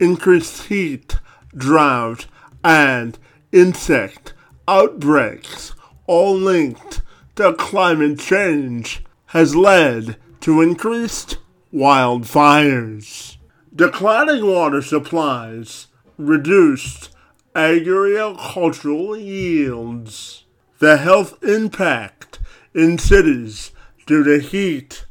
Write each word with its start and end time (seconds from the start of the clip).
increased 0.00 0.64
heat, 0.64 1.18
drought, 1.56 2.26
and 2.64 3.18
insect 3.52 4.32
outbreaks, 4.66 5.74
all 6.06 6.34
linked 6.34 7.02
to 7.36 7.52
climate 7.54 8.18
change, 8.18 9.04
has 9.26 9.54
led 9.54 10.16
to 10.40 10.60
increased 10.60 11.38
wildfires. 11.72 13.36
Declining 13.74 14.44
water 14.44 14.82
supplies 14.82 15.86
reduced 16.16 17.10
agricultural 17.54 19.16
yields. 19.16 20.44
The 20.78 20.96
health 20.96 21.42
impact 21.44 22.38
in 22.74 22.98
cities 22.98 23.72
due 24.06 24.24
to 24.24 24.40
heat 24.40 25.04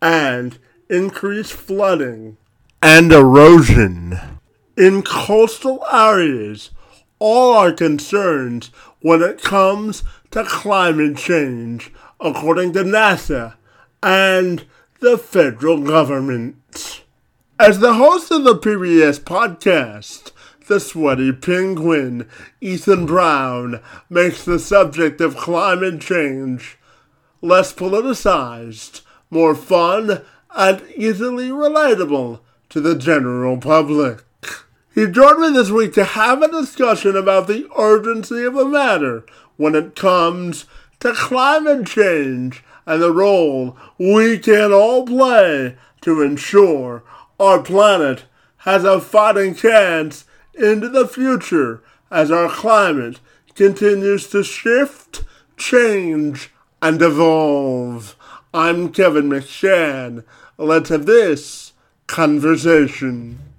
and 0.00 0.58
increased 0.88 1.52
flooding 1.52 2.36
and 2.82 3.12
erosion. 3.12 4.35
In 4.76 5.02
coastal 5.02 5.82
areas, 5.90 6.70
all 7.18 7.54
are 7.54 7.72
concerned 7.72 8.68
when 9.00 9.22
it 9.22 9.40
comes 9.40 10.02
to 10.32 10.44
climate 10.44 11.16
change, 11.16 11.90
according 12.20 12.74
to 12.74 12.84
NASA 12.84 13.54
and 14.02 14.66
the 15.00 15.16
federal 15.16 15.80
government. 15.80 17.02
As 17.58 17.78
the 17.78 17.94
host 17.94 18.30
of 18.30 18.44
the 18.44 18.54
PBS 18.54 19.18
podcast, 19.18 20.32
the 20.66 20.78
sweaty 20.78 21.32
penguin, 21.32 22.28
Ethan 22.60 23.06
Brown, 23.06 23.80
makes 24.10 24.44
the 24.44 24.58
subject 24.58 25.22
of 25.22 25.38
climate 25.38 26.02
change 26.02 26.76
less 27.40 27.72
politicized, 27.72 29.00
more 29.30 29.54
fun, 29.54 30.20
and 30.54 30.82
easily 30.94 31.48
relatable 31.48 32.40
to 32.68 32.82
the 32.82 32.94
general 32.94 33.56
public. 33.56 34.25
He 34.96 35.06
joined 35.06 35.40
me 35.40 35.52
this 35.52 35.68
week 35.68 35.92
to 35.92 36.04
have 36.04 36.40
a 36.40 36.50
discussion 36.50 37.16
about 37.16 37.48
the 37.48 37.68
urgency 37.76 38.44
of 38.44 38.54
the 38.54 38.64
matter 38.64 39.26
when 39.58 39.74
it 39.74 39.94
comes 39.94 40.64
to 41.00 41.12
climate 41.12 41.86
change 41.86 42.64
and 42.86 43.02
the 43.02 43.12
role 43.12 43.76
we 43.98 44.38
can 44.38 44.72
all 44.72 45.04
play 45.04 45.76
to 46.00 46.22
ensure 46.22 47.02
our 47.38 47.62
planet 47.62 48.24
has 48.60 48.84
a 48.84 48.98
fighting 48.98 49.54
chance 49.54 50.24
into 50.54 50.88
the 50.88 51.06
future 51.06 51.82
as 52.10 52.30
our 52.30 52.48
climate 52.48 53.20
continues 53.54 54.28
to 54.28 54.42
shift, 54.42 55.24
change, 55.58 56.50
and 56.80 57.02
evolve. 57.02 58.16
I'm 58.54 58.90
Kevin 58.94 59.28
McShann. 59.28 60.24
Let's 60.56 60.88
have 60.88 61.04
this 61.04 61.74
conversation. 62.06 63.55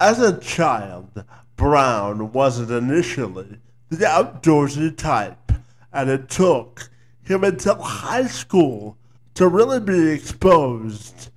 As 0.00 0.18
a 0.18 0.38
child, 0.38 1.24
Brown 1.56 2.32
wasn't 2.32 2.70
initially 2.70 3.58
the 3.90 4.06
outdoorsy 4.06 4.96
type, 4.96 5.52
and 5.92 6.08
it 6.08 6.30
took 6.30 6.88
him 7.22 7.44
until 7.44 7.74
high 7.82 8.26
school 8.26 8.96
to 9.34 9.46
really 9.46 9.78
be 9.78 10.08
exposed 10.08 11.28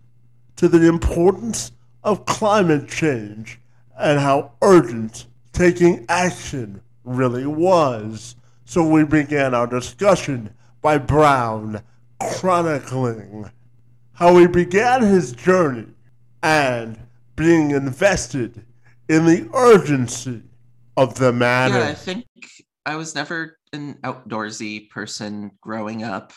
to 0.56 0.70
the 0.70 0.88
importance 0.88 1.74
of 2.06 2.26
climate 2.26 2.88
change 2.88 3.60
and 4.00 4.22
how 4.22 4.54
urgent 4.62 5.28
taking 5.52 6.06
action 6.08 6.82
really 7.04 7.46
was. 7.46 8.38
So 8.64 8.82
we 8.82 9.04
began 9.04 9.54
our 9.54 9.68
discussion 9.68 10.54
by 10.82 11.00
Brown 11.00 11.82
chronicling 12.22 13.52
how 14.14 14.38
he 14.38 14.48
began 14.48 15.02
his 15.02 15.34
journey 15.34 15.88
and 16.42 16.98
being 17.36 17.72
invested 17.72 18.66
in 19.10 19.26
the 19.26 19.50
urgency 19.54 20.44
of 20.98 21.16
the 21.16 21.34
matter. 21.34 21.80
Yeah, 21.80 21.90
I 21.90 21.94
think 21.94 22.26
I 22.86 22.96
was 22.96 23.16
never 23.16 23.58
an 23.72 23.96
outdoorsy 24.04 24.90
person 24.90 25.52
growing 25.62 26.04
up. 26.04 26.34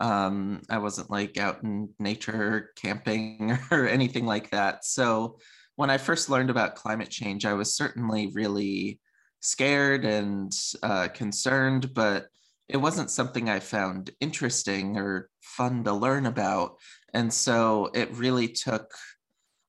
Um, 0.00 0.62
I 0.70 0.78
wasn't 0.78 1.10
like 1.10 1.38
out 1.38 1.62
in 1.62 1.90
nature 1.98 2.70
camping 2.76 3.58
or 3.70 3.86
anything 3.86 4.26
like 4.26 4.50
that. 4.50 4.84
So 4.84 5.38
when 5.76 5.90
I 5.90 5.98
first 5.98 6.30
learned 6.30 6.50
about 6.50 6.76
climate 6.76 7.10
change, 7.10 7.44
I 7.44 7.54
was 7.54 7.76
certainly 7.76 8.28
really 8.28 9.00
scared 9.40 10.04
and 10.04 10.52
uh, 10.82 11.08
concerned, 11.08 11.94
but 11.94 12.26
it 12.68 12.76
wasn't 12.76 13.10
something 13.10 13.48
I 13.48 13.60
found 13.60 14.10
interesting 14.20 14.96
or 14.96 15.30
fun 15.40 15.84
to 15.84 15.92
learn 15.92 16.26
about. 16.26 16.76
And 17.14 17.32
so 17.32 17.90
it 17.94 18.12
really 18.12 18.48
took 18.48 18.92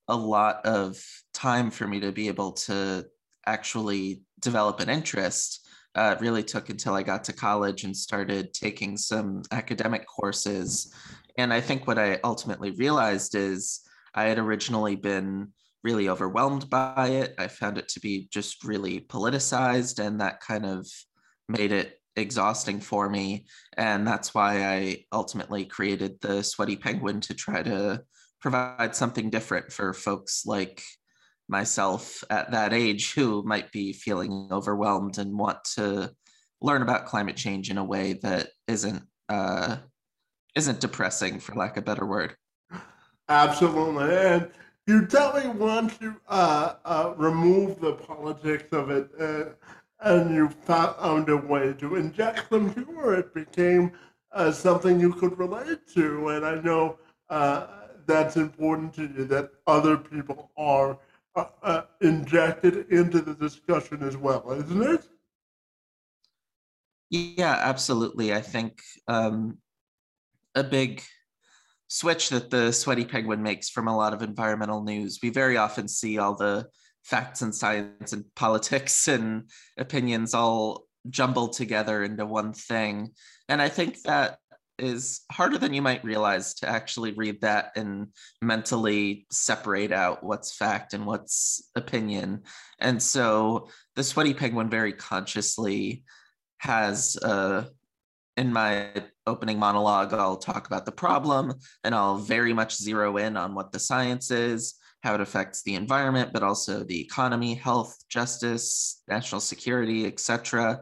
a 0.09 0.15
lot 0.15 0.65
of 0.65 1.01
time 1.33 1.71
for 1.71 1.87
me 1.87 1.99
to 2.01 2.11
be 2.11 2.27
able 2.27 2.51
to 2.51 3.05
actually 3.45 4.23
develop 4.39 4.79
an 4.79 4.89
interest. 4.89 5.67
Uh, 5.95 6.15
it 6.15 6.21
really 6.21 6.43
took 6.43 6.69
until 6.69 6.93
I 6.93 7.03
got 7.03 7.23
to 7.25 7.33
college 7.33 7.83
and 7.83 7.95
started 7.95 8.53
taking 8.53 8.97
some 8.97 9.43
academic 9.51 10.05
courses. 10.07 10.93
And 11.37 11.53
I 11.53 11.61
think 11.61 11.87
what 11.87 11.99
I 11.99 12.19
ultimately 12.23 12.71
realized 12.71 13.35
is 13.35 13.81
I 14.13 14.25
had 14.25 14.39
originally 14.39 14.95
been 14.95 15.49
really 15.83 16.09
overwhelmed 16.09 16.69
by 16.69 17.07
it. 17.07 17.35
I 17.37 17.47
found 17.47 17.77
it 17.77 17.87
to 17.89 17.99
be 17.99 18.27
just 18.31 18.63
really 18.63 19.01
politicized, 19.01 19.99
and 20.05 20.19
that 20.19 20.41
kind 20.41 20.65
of 20.65 20.87
made 21.47 21.71
it 21.71 21.99
exhausting 22.15 22.81
for 22.81 23.09
me. 23.09 23.45
And 23.77 24.05
that's 24.05 24.33
why 24.33 24.65
I 24.65 25.05
ultimately 25.13 25.65
created 25.65 26.19
the 26.21 26.43
Sweaty 26.43 26.75
Penguin 26.75 27.21
to 27.21 27.33
try 27.33 27.63
to 27.63 28.03
provide 28.41 28.95
something 28.95 29.29
different 29.29 29.71
for 29.71 29.93
folks 29.93 30.45
like 30.45 30.83
myself 31.47 32.23
at 32.29 32.51
that 32.51 32.73
age 32.73 33.13
who 33.13 33.43
might 33.43 33.71
be 33.71 33.91
feeling 33.91 34.47
overwhelmed 34.51 35.17
and 35.17 35.37
want 35.37 35.63
to 35.63 36.11
learn 36.61 36.81
about 36.81 37.05
climate 37.05 37.35
change 37.35 37.69
in 37.69 37.77
a 37.77 37.83
way 37.83 38.13
that 38.21 38.49
isn't 38.67 39.03
uh, 39.29 39.77
isn't 40.55 40.79
depressing, 40.79 41.39
for 41.39 41.55
lack 41.55 41.77
of 41.77 41.83
a 41.83 41.85
better 41.85 42.05
word. 42.05 42.35
Absolutely, 43.29 44.15
and 44.15 44.49
you 44.87 45.05
definitely 45.05 45.51
want 45.51 45.99
to 45.99 46.15
uh, 46.27 46.75
uh, 46.83 47.13
remove 47.17 47.79
the 47.79 47.93
politics 47.93 48.71
of 48.73 48.89
it, 48.89 49.09
uh, 49.19 49.45
and 50.01 50.33
you 50.33 50.49
found 50.49 51.29
a 51.29 51.37
way 51.37 51.73
to 51.73 51.95
inject 51.95 52.49
some 52.49 52.73
humor. 52.73 53.13
It 53.13 53.33
became 53.33 53.91
uh, 54.31 54.51
something 54.51 54.99
you 54.99 55.13
could 55.13 55.37
relate 55.37 55.87
to, 55.93 56.29
and 56.29 56.45
I 56.45 56.55
know 56.61 56.97
uh, 57.29 57.67
that's 58.09 58.37
important 58.37 58.93
to 58.95 59.03
you 59.03 59.23
that 59.25 59.51
other 59.67 59.95
people 59.95 60.49
are 60.57 60.97
uh, 61.35 61.45
uh, 61.61 61.81
injected 62.01 62.91
into 62.91 63.21
the 63.21 63.35
discussion 63.35 64.01
as 64.01 64.17
well, 64.17 64.51
isn't 64.51 64.81
it? 64.81 65.03
Yeah, 67.11 67.57
absolutely. 67.61 68.33
I 68.33 68.41
think 68.41 68.79
um, 69.07 69.59
a 70.55 70.63
big 70.63 71.03
switch 71.87 72.29
that 72.29 72.49
the 72.49 72.71
Sweaty 72.71 73.05
Penguin 73.05 73.43
makes 73.43 73.69
from 73.69 73.87
a 73.87 73.95
lot 73.95 74.13
of 74.13 74.23
environmental 74.23 74.83
news. 74.83 75.19
We 75.21 75.29
very 75.29 75.57
often 75.57 75.87
see 75.87 76.17
all 76.17 76.35
the 76.35 76.67
facts 77.03 77.43
and 77.43 77.53
science 77.53 78.11
and 78.11 78.25
politics 78.35 79.07
and 79.15 79.49
opinions 79.77 80.33
all 80.33 80.85
jumbled 81.09 81.53
together 81.53 82.03
into 82.03 82.25
one 82.25 82.53
thing. 82.53 83.11
And 83.47 83.61
I 83.61 83.69
think 83.69 84.01
that 84.03 84.39
is 84.79 85.21
harder 85.31 85.57
than 85.57 85.73
you 85.73 85.81
might 85.81 86.03
realize 86.03 86.53
to 86.55 86.69
actually 86.69 87.13
read 87.13 87.41
that 87.41 87.71
and 87.75 88.07
mentally 88.41 89.27
separate 89.31 89.91
out 89.91 90.23
what's 90.23 90.55
fact 90.55 90.93
and 90.93 91.05
what's 91.05 91.69
opinion. 91.75 92.43
And 92.79 93.01
so 93.01 93.69
the 93.95 94.03
Sweaty 94.03 94.33
Penguin 94.33 94.69
very 94.69 94.93
consciously 94.93 96.03
has 96.59 97.17
uh, 97.17 97.65
in 98.39 98.53
my 98.53 98.91
opening 99.27 99.59
monologue, 99.59 100.13
I'll 100.13 100.37
talk 100.37 100.67
about 100.67 100.85
the 100.85 100.93
problem 100.93 101.53
and 101.83 101.93
I'll 101.93 102.17
very 102.17 102.53
much 102.53 102.77
zero 102.77 103.17
in 103.17 103.35
on 103.35 103.53
what 103.53 103.73
the 103.73 103.79
science 103.79 104.31
is, 104.31 104.75
how 105.03 105.13
it 105.15 105.21
affects 105.21 105.61
the 105.63 105.75
environment, 105.75 106.31
but 106.31 106.41
also 106.43 106.83
the 106.83 107.01
economy, 107.01 107.53
health, 107.53 107.97
justice, 108.09 109.01
national 109.09 109.41
security, 109.41 110.05
etc. 110.05 110.81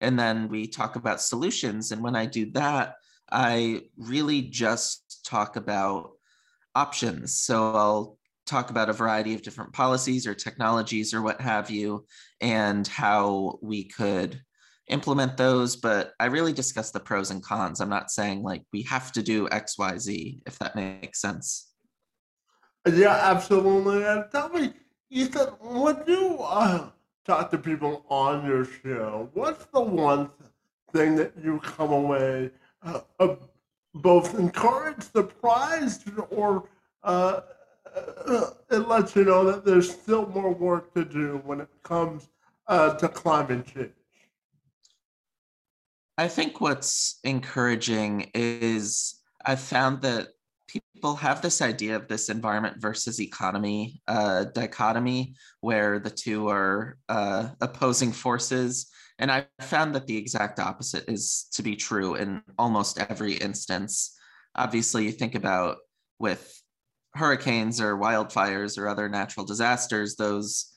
And 0.00 0.18
then 0.18 0.48
we 0.48 0.66
talk 0.66 0.96
about 0.96 1.20
solutions. 1.20 1.92
And 1.92 2.02
when 2.02 2.16
I 2.16 2.24
do 2.26 2.50
that, 2.52 2.94
I 3.30 3.82
really 3.96 4.42
just 4.42 5.24
talk 5.24 5.56
about 5.56 6.12
options. 6.74 7.34
So 7.34 7.74
I'll 7.74 8.18
talk 8.46 8.70
about 8.70 8.88
a 8.88 8.92
variety 8.92 9.34
of 9.34 9.42
different 9.42 9.72
policies 9.72 10.26
or 10.26 10.34
technologies 10.34 11.12
or 11.12 11.22
what 11.22 11.40
have 11.40 11.70
you, 11.70 12.06
and 12.40 12.86
how 12.86 13.58
we 13.60 13.84
could 13.84 14.40
implement 14.88 15.36
those. 15.36 15.74
But 15.76 16.12
I 16.20 16.26
really 16.26 16.52
discuss 16.52 16.92
the 16.92 17.00
pros 17.00 17.30
and 17.30 17.42
cons. 17.42 17.80
I'm 17.80 17.88
not 17.88 18.10
saying 18.10 18.42
like 18.42 18.62
we 18.72 18.82
have 18.82 19.10
to 19.12 19.22
do 19.22 19.48
X, 19.50 19.78
Y, 19.78 19.98
Z, 19.98 20.42
if 20.46 20.58
that 20.60 20.76
makes 20.76 21.20
sense. 21.20 21.72
Yeah, 22.86 23.18
absolutely. 23.20 24.04
And 24.04 24.26
tell 24.30 24.48
me, 24.50 24.72
Ethan, 25.10 25.48
when 25.60 26.04
you 26.06 26.38
uh, 26.40 26.90
talk 27.24 27.50
to 27.50 27.58
people 27.58 28.04
on 28.08 28.46
your 28.46 28.64
show, 28.64 29.28
what's 29.34 29.64
the 29.66 29.80
one 29.80 30.30
thing 30.92 31.16
that 31.16 31.32
you 31.42 31.58
come 31.64 31.90
away 31.90 32.50
uh, 32.86 33.00
uh, 33.20 33.36
both 33.94 34.38
encouraged, 34.38 35.12
surprised, 35.12 36.08
or 36.30 36.68
uh, 37.02 37.40
uh, 38.26 38.50
it 38.70 38.88
lets 38.88 39.16
you 39.16 39.24
know 39.24 39.44
that 39.44 39.64
there's 39.64 39.90
still 39.90 40.26
more 40.26 40.52
work 40.52 40.92
to 40.94 41.04
do 41.04 41.40
when 41.44 41.60
it 41.60 41.68
comes 41.82 42.28
uh, 42.68 42.94
to 42.94 43.08
climate 43.08 43.66
change? 43.66 43.90
I 46.18 46.28
think 46.28 46.60
what's 46.60 47.18
encouraging 47.24 48.30
is 48.34 49.20
I've 49.44 49.60
found 49.60 50.02
that 50.02 50.28
people 50.66 51.14
have 51.16 51.42
this 51.42 51.62
idea 51.62 51.96
of 51.96 52.08
this 52.08 52.28
environment 52.28 52.76
versus 52.80 53.20
economy 53.20 54.00
uh, 54.08 54.44
dichotomy 54.44 55.34
where 55.60 55.98
the 55.98 56.10
two 56.10 56.48
are 56.48 56.98
uh, 57.08 57.50
opposing 57.60 58.12
forces. 58.12 58.90
And 59.18 59.30
I 59.30 59.46
found 59.60 59.94
that 59.94 60.06
the 60.06 60.16
exact 60.16 60.58
opposite 60.58 61.04
is 61.08 61.48
to 61.52 61.62
be 61.62 61.76
true 61.76 62.16
in 62.16 62.42
almost 62.58 62.98
every 62.98 63.34
instance. 63.34 64.14
Obviously, 64.54 65.04
you 65.04 65.12
think 65.12 65.34
about 65.34 65.78
with 66.18 66.60
hurricanes 67.14 67.80
or 67.80 67.96
wildfires 67.96 68.78
or 68.78 68.88
other 68.88 69.08
natural 69.08 69.46
disasters, 69.46 70.16
those 70.16 70.72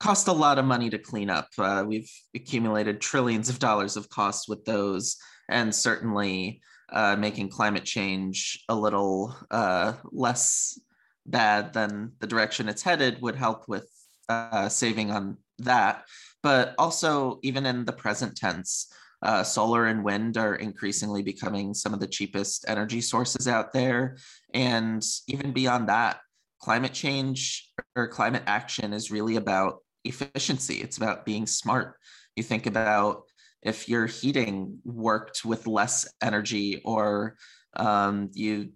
cost 0.00 0.28
a 0.28 0.32
lot 0.32 0.58
of 0.58 0.64
money 0.64 0.90
to 0.90 0.98
clean 0.98 1.30
up. 1.30 1.48
Uh, 1.58 1.84
we've 1.86 2.10
accumulated 2.34 3.00
trillions 3.00 3.48
of 3.48 3.58
dollars 3.58 3.96
of 3.96 4.08
costs 4.10 4.48
with 4.48 4.64
those. 4.64 5.16
And 5.48 5.74
certainly, 5.74 6.60
uh, 6.90 7.16
making 7.16 7.48
climate 7.48 7.84
change 7.84 8.64
a 8.68 8.74
little 8.74 9.36
uh, 9.50 9.94
less 10.12 10.78
bad 11.26 11.72
than 11.72 12.12
the 12.20 12.26
direction 12.26 12.68
it's 12.68 12.82
headed 12.82 13.20
would 13.20 13.36
help 13.36 13.68
with 13.68 13.88
uh, 14.28 14.68
saving 14.68 15.10
on 15.10 15.36
that. 15.58 16.04
But 16.42 16.74
also, 16.78 17.40
even 17.42 17.66
in 17.66 17.84
the 17.84 17.92
present 17.92 18.36
tense, 18.36 18.92
uh, 19.22 19.42
solar 19.42 19.86
and 19.86 20.04
wind 20.04 20.36
are 20.36 20.54
increasingly 20.54 21.22
becoming 21.22 21.74
some 21.74 21.92
of 21.92 22.00
the 22.00 22.06
cheapest 22.06 22.64
energy 22.68 23.00
sources 23.00 23.48
out 23.48 23.72
there. 23.72 24.16
And 24.54 25.04
even 25.26 25.52
beyond 25.52 25.88
that, 25.88 26.20
climate 26.60 26.92
change 26.92 27.70
or 27.96 28.08
climate 28.08 28.44
action 28.46 28.92
is 28.92 29.10
really 29.10 29.36
about 29.36 29.78
efficiency. 30.04 30.76
It's 30.76 30.96
about 30.96 31.24
being 31.24 31.46
smart. 31.46 31.96
You 32.36 32.42
think 32.42 32.66
about 32.66 33.22
if 33.62 33.88
your 33.88 34.06
heating 34.06 34.78
worked 34.84 35.44
with 35.44 35.66
less 35.66 36.06
energy 36.22 36.80
or 36.84 37.36
um, 37.74 38.30
you 38.32 38.70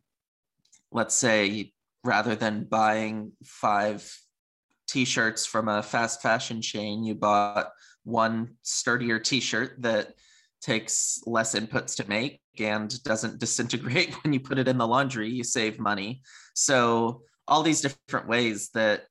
let's 0.91 1.15
say 1.15 1.73
rather 2.05 2.35
than 2.35 2.65
buying 2.65 3.33
five 3.45 4.13
t-shirts 4.93 5.47
from 5.47 5.69
a 5.69 5.83
fast 5.83 6.21
fashion 6.21 6.61
chain 6.61 7.03
you 7.03 7.15
bought 7.15 7.71
one 8.05 8.55
sturdier 8.63 9.19
t-shirt 9.19 9.81
that 9.81 10.15
takes 10.61 11.21
less 11.27 11.55
inputs 11.55 11.97
to 11.97 12.09
make 12.09 12.41
and 12.59 13.03
doesn't 13.03 13.41
disintegrate 13.41 14.15
when 14.23 14.33
you 14.33 14.41
put 14.41 14.59
it 14.59 14.69
in 14.69 14.79
the 14.79 14.87
laundry 14.87 15.29
you 15.29 15.43
save 15.43 15.79
money 15.79 16.21
so 16.55 17.23
all 17.49 17.63
these 17.63 17.81
different 17.81 18.29
ways 18.29 18.71
that 18.75 19.05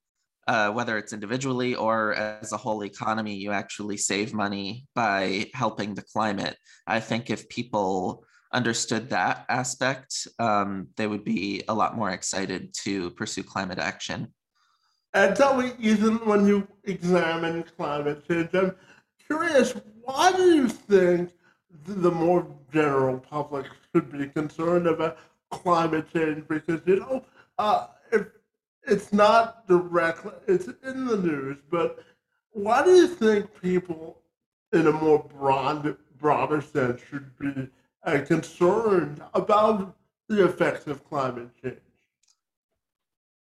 uh, 0.48 0.72
whether 0.72 0.98
it's 0.98 1.14
individually 1.14 1.76
or 1.76 2.14
as 2.16 2.52
a 2.52 2.58
whole 2.58 2.84
economy, 2.84 3.36
you 3.36 3.52
actually 3.52 3.98
save 3.98 4.34
money 4.34 4.88
by 4.96 5.46
helping 5.54 5.94
the 5.94 6.02
climate. 6.02 6.58
I 6.88 7.00
think 7.00 7.30
if 7.30 7.48
people 7.48 8.26
understood 8.52 9.10
that 9.12 9.46
aspect, 9.50 10.28
um, 10.40 10.88
they 10.98 11.08
would 11.08 11.24
be 11.24 11.64
a 11.68 11.74
lot 11.74 11.96
more 11.96 12.10
excited 12.10 12.74
to 12.84 13.12
pursue 13.12 13.44
climate 13.44 13.80
action. 13.80 14.34
And 15.14 15.36
tell 15.36 15.58
me, 15.58 15.74
Ethan, 15.80 16.26
when 16.26 16.48
you 16.48 16.68
examine 16.86 17.64
climate 17.64 18.26
change, 18.28 18.50
I'm 18.54 18.76
curious, 19.28 19.74
why 20.04 20.32
do 20.32 20.56
you 20.56 20.70
think 20.70 21.32
the 21.86 22.12
more 22.12 22.48
general 22.72 23.20
public 23.20 23.66
should 23.94 24.12
be 24.12 24.28
concerned 24.28 24.88
about 24.88 25.18
climate 25.50 26.12
change? 26.14 26.48
Because, 26.48 26.82
you 26.86 27.02
know, 27.02 27.26
uh, 27.58 27.88
if 28.12 28.28
it's 28.84 29.12
not 29.12 29.68
directly, 29.68 30.32
it's 30.48 30.68
in 30.84 31.06
the 31.06 31.18
news, 31.18 31.58
but 31.70 32.00
why 32.52 32.84
do 32.84 32.92
you 32.92 33.08
think 33.08 33.50
people 33.62 34.18
in 34.72 34.88
a 34.88 34.92
more 34.92 35.20
broad, 35.20 35.98
broader 36.18 36.62
sense 36.62 37.02
should 37.10 37.38
be 37.38 37.68
uh, 38.04 38.20
concerned 38.26 39.22
about 39.34 39.96
the 40.30 40.46
effects 40.46 40.88
of 40.88 41.04
climate 41.10 41.50
change? 41.62 41.78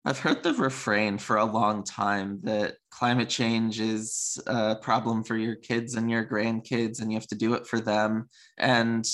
I've 0.07 0.21
heard 0.21 0.45
the 0.45 0.55
refrain 0.55 1.19
for 1.19 1.39
a 1.39 1.45
long 1.45 1.83
time 1.83 2.39
that 2.45 2.77
climate 2.93 3.29
change 3.29 3.81
is 3.81 4.41
a 4.47 4.77
problem 4.77 5.25
for 5.25 5.37
your 5.37 5.57
kids 5.57 5.97
and 5.97 6.09
your 6.09 6.25
grandkids, 6.25 7.03
and 7.03 7.11
you 7.11 7.19
have 7.19 7.27
to 7.27 7.35
do 7.35 7.55
it 7.55 7.67
for 7.67 7.81
them. 7.81 8.29
And 8.57 9.05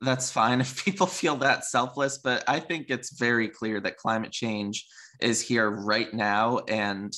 that's 0.00 0.32
fine 0.32 0.60
if 0.60 0.84
people 0.84 1.06
feel 1.06 1.36
that 1.36 1.64
selfless, 1.64 2.18
but 2.18 2.42
I 2.48 2.58
think 2.58 2.86
it's 2.88 3.16
very 3.16 3.48
clear 3.48 3.80
that 3.80 3.96
climate 3.96 4.32
change 4.32 4.88
is 5.20 5.40
here 5.40 5.70
right 5.70 6.12
now. 6.12 6.62
And 6.66 7.12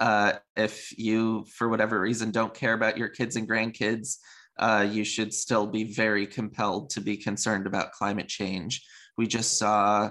uh, 0.00 0.32
if 0.56 0.92
you, 0.98 1.46
for 1.54 1.68
whatever 1.68 2.00
reason, 2.00 2.32
don't 2.32 2.52
care 2.52 2.74
about 2.74 2.98
your 2.98 3.10
kids 3.10 3.36
and 3.36 3.48
grandkids, 3.48 4.16
uh, 4.58 4.84
you 4.90 5.04
should 5.04 5.32
still 5.32 5.68
be 5.68 5.92
very 5.92 6.26
compelled 6.26 6.90
to 6.90 7.00
be 7.00 7.16
concerned 7.16 7.68
about 7.68 7.92
climate 7.92 8.26
change. 8.26 8.84
We 9.16 9.28
just 9.28 9.56
saw 9.56 10.10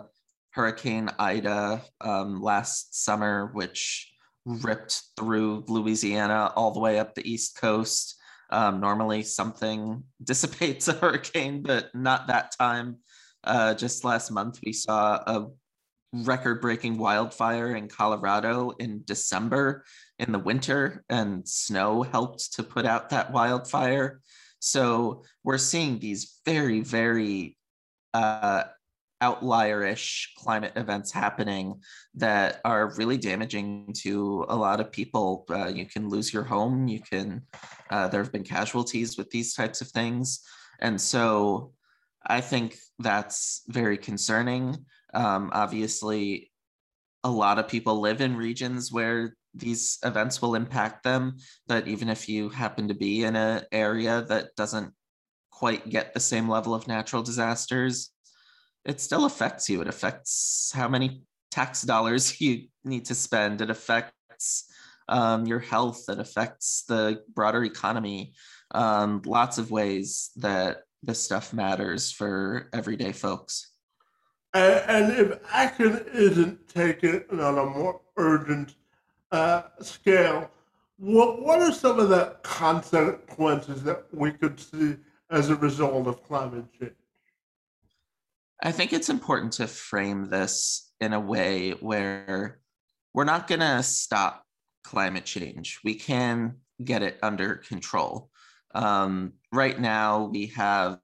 Hurricane 0.54 1.10
Ida 1.18 1.82
um, 2.02 2.42
last 2.42 3.04
summer, 3.04 3.50
which 3.54 4.12
ripped 4.46 5.02
through 5.18 5.66
Louisiana 5.68 6.52
all 6.56 6.72
the 6.72 6.80
way 6.80 7.00
up 7.00 7.16
the 7.16 7.30
East 7.30 7.60
Coast. 7.60 8.16
Um, 8.50 8.80
normally, 8.80 9.24
something 9.24 10.04
dissipates 10.24 10.88
a 10.88 10.94
hurricane, 10.94 11.64
but 11.64 11.94
not 11.96 12.28
that 12.28 12.54
time. 12.58 12.98
Uh, 13.44 13.74
just 13.74 14.04
last 14.04 14.32
month, 14.32 14.60
we 14.66 14.74
saw 14.74 15.16
a 15.16 15.48
record 16.14 16.62
breaking 16.62 16.98
wildfire 16.98 17.76
in 17.76 17.88
Colorado 17.88 18.72
in 18.78 19.02
December 19.06 19.84
in 20.20 20.32
the 20.32 20.40
winter, 20.40 21.04
and 21.10 21.48
snow 21.48 22.04
helped 22.04 22.54
to 22.54 22.64
put 22.64 22.86
out 22.86 23.10
that 23.10 23.34
wildfire. 23.34 24.22
So 24.60 25.24
we're 25.44 25.58
seeing 25.58 26.00
these 26.00 26.40
very, 26.46 26.82
very 26.82 27.58
uh, 28.14 28.66
outlierish 29.24 30.08
climate 30.38 30.74
events 30.76 31.12
happening 31.12 31.80
that 32.16 32.60
are 32.66 32.94
really 32.98 33.18
damaging 33.18 33.94
to 34.04 34.46
a 34.50 34.56
lot 34.56 34.80
of 34.82 34.92
people. 34.92 35.46
Uh, 35.50 35.68
you 35.68 35.86
can 35.86 36.10
lose 36.10 36.34
your 36.34 36.44
home. 36.44 36.88
You 36.88 37.00
can, 37.00 37.42
uh, 37.90 38.08
there 38.10 38.22
have 38.22 38.32
been 38.32 38.44
casualties 38.44 39.18
with 39.18 39.30
these 39.30 39.54
types 39.54 39.80
of 39.82 39.88
things. 39.88 40.42
And 40.82 41.00
so 41.00 41.72
I 42.26 42.42
think 42.42 42.78
that's 43.00 43.64
very 43.68 43.98
concerning. 43.98 44.64
Um, 45.14 45.50
obviously, 45.54 46.52
a 47.24 47.30
lot 47.30 47.60
of 47.60 47.68
people 47.68 48.02
live 48.02 48.20
in 48.20 48.36
regions 48.36 48.92
where 48.92 49.36
these 49.54 50.00
events 50.04 50.42
will 50.42 50.56
impact 50.56 51.04
them. 51.04 51.38
But 51.68 51.88
even 51.88 52.10
if 52.10 52.28
you 52.28 52.50
happen 52.50 52.88
to 52.88 52.94
be 52.94 53.24
in 53.24 53.36
an 53.36 53.64
area 53.72 54.26
that 54.28 54.56
doesn't 54.58 54.92
quite 55.52 55.90
get 55.90 56.14
the 56.14 56.20
same 56.20 56.50
level 56.50 56.74
of 56.74 56.88
natural 56.88 57.24
disasters, 57.24 58.13
it 58.86 59.00
still 59.00 59.26
affects 59.26 59.70
you. 59.70 59.82
It 59.82 59.88
affects 59.88 60.72
how 60.74 60.88
many 60.88 61.24
tax 61.52 61.82
dollars 61.84 62.40
you 62.42 62.68
need 62.84 63.06
to 63.06 63.16
spend. 63.16 63.62
It 63.62 63.70
affects 63.70 64.66
um, 65.08 65.46
your 65.46 65.60
health. 65.60 66.06
It 66.10 66.20
affects 66.20 66.84
the 66.88 67.24
broader 67.34 67.64
economy. 67.64 68.34
Um, 68.72 69.22
lots 69.26 69.58
of 69.58 69.72
ways 69.72 70.32
that 70.38 70.84
this 71.04 71.22
stuff 71.22 71.54
matters 71.54 72.12
for 72.12 72.70
everyday 72.74 73.12
folks. 73.12 73.72
And, 74.54 74.84
and 74.88 75.20
if 75.20 75.40
action 75.52 76.06
isn't 76.14 76.68
taken 76.68 77.26
on 77.32 77.58
a 77.58 77.66
more 77.66 78.02
urgent 78.18 78.76
uh, 79.32 79.64
scale, 79.82 80.50
what, 80.98 81.42
what 81.42 81.60
are 81.60 81.74
some 81.74 82.00
of 82.00 82.10
the 82.10 82.38
consequences 82.44 83.84
that 83.84 84.06
we 84.14 84.32
could 84.32 84.60
see 84.60 84.96
as 85.30 85.50
a 85.50 85.56
result 85.56 86.08
of 86.08 86.24
climate 86.24 86.66
change? 86.80 86.94
I 88.62 88.72
think 88.72 88.94
it's 88.94 89.10
important 89.10 89.54
to 89.54 89.68
frame 89.68 90.26
this 90.26 90.92
in 91.00 91.14
a 91.14 91.20
way 91.20 91.72
where 91.72 92.60
we're 93.14 93.24
not 93.24 93.48
going 93.48 93.60
to 93.60 93.84
stop 93.84 94.44
climate 94.84 95.26
change. 95.26 95.80
We 95.84 95.96
can 95.96 96.58
get 96.84 97.04
it 97.04 97.18
under 97.22 97.56
control. 97.56 98.30
Um, 98.76 99.34
right 99.52 99.80
now, 99.80 100.26
we 100.26 100.48
have 100.48 101.00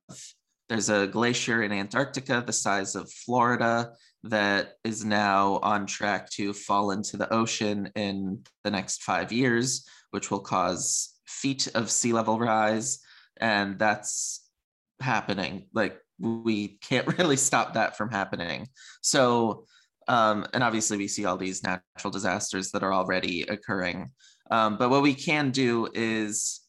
there's 0.70 0.90
a 0.90 1.08
glacier 1.08 1.64
in 1.64 1.72
Antarctica 1.72 2.44
the 2.46 2.54
size 2.54 2.96
of 2.96 3.12
Florida 3.12 3.94
that 4.24 4.74
is 4.84 5.04
now 5.04 5.60
on 5.64 5.88
track 5.88 6.30
to 6.32 6.54
fall 6.54 6.92
into 6.92 7.18
the 7.18 7.32
ocean 7.34 7.92
in 7.96 8.44
the 8.64 8.70
next 8.70 9.02
five 9.02 9.32
years, 9.32 9.88
which 10.12 10.30
will 10.30 10.42
cause 10.42 11.16
feet 11.26 11.68
of 11.74 11.90
sea 11.90 12.14
level 12.14 12.38
rise. 12.38 13.00
And 13.40 13.80
that's 13.80 14.48
happening. 15.00 15.68
Like 15.74 16.00
we 16.20 16.80
can't 16.82 17.08
really 17.18 17.38
stop 17.38 17.74
that 17.74 17.98
from 17.98 18.12
happening. 18.12 18.68
So, 19.02 19.66
um, 20.08 20.46
and 20.54 20.64
obviously 20.64 20.98
we 20.98 21.08
see 21.08 21.26
all 21.26 21.38
these 21.38 21.64
natural 21.64 22.12
disasters 22.12 22.72
that 22.72 22.84
are 22.84 22.94
already 22.94 23.44
occurring. 23.44 24.12
Um, 24.52 24.78
but 24.78 24.90
what 24.90 25.04
we 25.04 25.14
can 25.14 25.52
do 25.52 25.88
is 25.94 26.62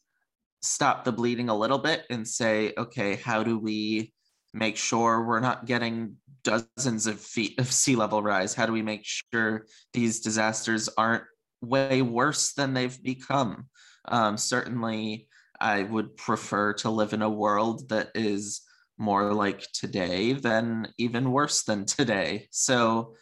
stop 0.61 1.03
the 1.03 1.11
bleeding 1.11 1.49
a 1.49 1.57
little 1.57 1.79
bit 1.79 2.05
and 2.09 2.27
say, 2.27 2.73
okay, 2.77 3.15
how 3.15 3.43
do 3.43 3.57
we 3.57 4.13
make 4.53 4.77
sure 4.77 5.25
we're 5.25 5.39
not 5.39 5.65
getting 5.65 6.15
dozens 6.43 7.07
of 7.07 7.19
feet 7.19 7.59
of 7.59 7.71
sea 7.71 7.95
level 7.95 8.21
rise? 8.21 8.53
How 8.53 8.65
do 8.65 8.73
we 8.73 8.81
make 8.81 9.01
sure 9.03 9.65
these 9.93 10.19
disasters 10.19 10.89
aren't 10.97 11.23
way 11.61 12.01
worse 12.01 12.53
than 12.53 12.73
they've 12.73 13.01
become? 13.01 13.67
Um, 14.07 14.37
certainly, 14.37 15.27
I 15.59 15.83
would 15.83 16.17
prefer 16.17 16.73
to 16.73 16.89
live 16.89 17.13
in 17.13 17.21
a 17.21 17.29
world 17.29 17.89
that 17.89 18.09
is 18.15 18.61
more 19.01 19.33
like 19.33 19.67
today 19.73 20.33
than 20.33 20.87
even 20.97 21.31
worse 21.31 21.63
than 21.63 21.85
today. 21.85 22.47
So, 22.51 23.15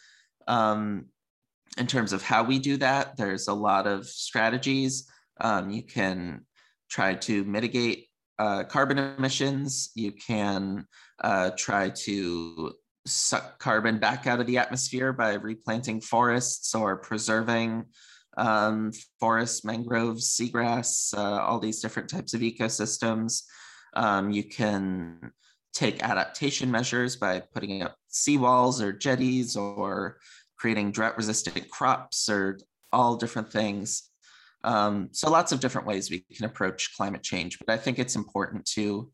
um, 0.46 1.06
in 1.78 1.86
terms 1.86 2.12
of 2.12 2.22
how 2.22 2.42
we 2.42 2.58
do 2.58 2.76
that, 2.78 3.16
there's 3.16 3.48
a 3.48 3.54
lot 3.54 3.86
of 3.86 4.06
strategies. 4.06 5.08
Um, 5.40 5.70
you 5.70 5.82
can 5.82 6.44
try 6.90 7.14
to 7.14 7.44
mitigate 7.44 8.08
uh, 8.38 8.64
carbon 8.64 8.98
emissions. 8.98 9.90
You 9.94 10.12
can 10.12 10.86
uh, 11.22 11.50
try 11.56 11.90
to 11.90 12.72
suck 13.06 13.58
carbon 13.58 13.98
back 13.98 14.26
out 14.26 14.40
of 14.40 14.46
the 14.46 14.58
atmosphere 14.58 15.12
by 15.12 15.34
replanting 15.34 16.00
forests 16.00 16.74
or 16.74 16.96
preserving 16.96 17.86
um, 18.36 18.92
forests, 19.18 19.64
mangroves, 19.64 20.36
seagrass, 20.36 21.16
uh, 21.16 21.40
all 21.42 21.58
these 21.58 21.80
different 21.80 22.08
types 22.08 22.34
of 22.34 22.40
ecosystems. 22.40 23.44
Um, 23.94 24.30
you 24.30 24.44
can 24.44 25.32
take 25.72 26.02
adaptation 26.02 26.70
measures 26.70 27.16
by 27.16 27.40
putting 27.54 27.82
up 27.82 27.96
seawalls 28.10 28.80
or 28.80 28.92
jetties 28.92 29.56
or 29.56 30.18
creating 30.56 30.92
drought 30.92 31.16
resistant 31.16 31.70
crops 31.70 32.28
or 32.28 32.58
all 32.92 33.16
different 33.16 33.50
things. 33.50 34.10
Um, 34.62 35.08
so 35.12 35.30
lots 35.30 35.52
of 35.52 35.60
different 35.60 35.86
ways 35.86 36.10
we 36.10 36.24
can 36.34 36.44
approach 36.44 36.94
climate 36.96 37.22
change, 37.22 37.58
but 37.58 37.72
I 37.72 37.76
think 37.76 37.98
it's 37.98 38.16
important 38.16 38.66
to 38.74 39.10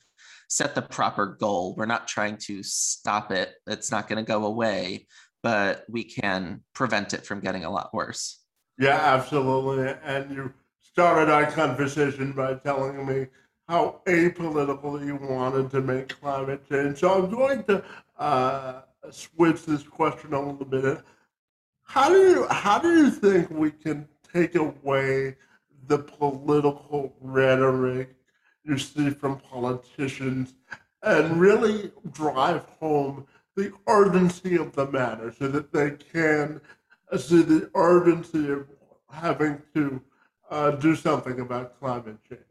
set 0.48 0.75
the 0.75 0.82
proper 0.82 1.36
goal. 1.38 1.75
We're 1.76 1.86
not 1.86 2.08
trying 2.08 2.38
to 2.38 2.62
stop 2.62 3.30
it. 3.30 3.54
It's 3.66 3.90
not 3.90 4.08
going 4.08 4.25
to 4.25 4.28
go 4.28 4.44
away, 4.44 5.06
but 5.42 5.84
we 5.88 6.04
can 6.04 6.62
prevent 6.75 7.14
it 7.14 7.25
from 7.25 7.40
getting 7.40 7.64
a 7.64 7.70
lot 7.70 7.94
worse. 7.94 8.42
Yeah, 8.78 8.96
absolutely. 8.96 9.94
And 10.04 10.30
you 10.34 10.52
started 10.80 11.32
our 11.32 11.50
conversation 11.50 12.32
by 12.32 12.54
telling 12.54 13.06
me 13.06 13.26
how 13.68 14.00
apolitical 14.06 15.04
you 15.04 15.16
wanted 15.16 15.70
to 15.70 15.80
make 15.80 16.20
climate 16.20 16.68
change. 16.68 16.99
So 16.99 17.14
I'm 17.14 17.30
going 17.30 17.64
to 17.64 17.82
uh, 18.18 18.82
switch 19.11 19.64
this 19.64 19.82
question 19.82 20.35
a 20.35 20.40
little 20.40 20.64
bit. 20.64 21.02
How 21.82 22.08
do 22.08 22.16
you 22.16 22.46
how 22.49 22.78
do 22.78 22.96
you 22.96 23.11
think 23.11 23.50
we 23.50 23.70
can 23.70 24.08
take 24.32 24.54
away 24.54 25.37
the 25.87 25.99
political 25.99 27.14
rhetoric 27.20 28.16
you 28.64 28.78
see 28.78 29.11
from 29.11 29.38
politicians 29.38 30.54
and 31.02 31.38
really 31.38 31.92
drive 32.11 32.64
home 32.80 33.26
the 33.54 33.73
urgency 33.87 34.56
of 34.56 34.73
the 34.75 34.87
matter 34.87 35.32
so 35.32 35.49
that 35.49 35.73
they 35.73 35.92
can 35.92 36.61
see 37.16 37.42
the 37.42 37.70
urgency 37.75 38.50
of 38.50 38.66
having 39.11 39.62
to 39.73 40.02
uh, 40.50 40.73
do 40.73 40.94
something 40.96 41.40
about 41.40 41.78
climate 41.78 42.18
change. 42.28 42.45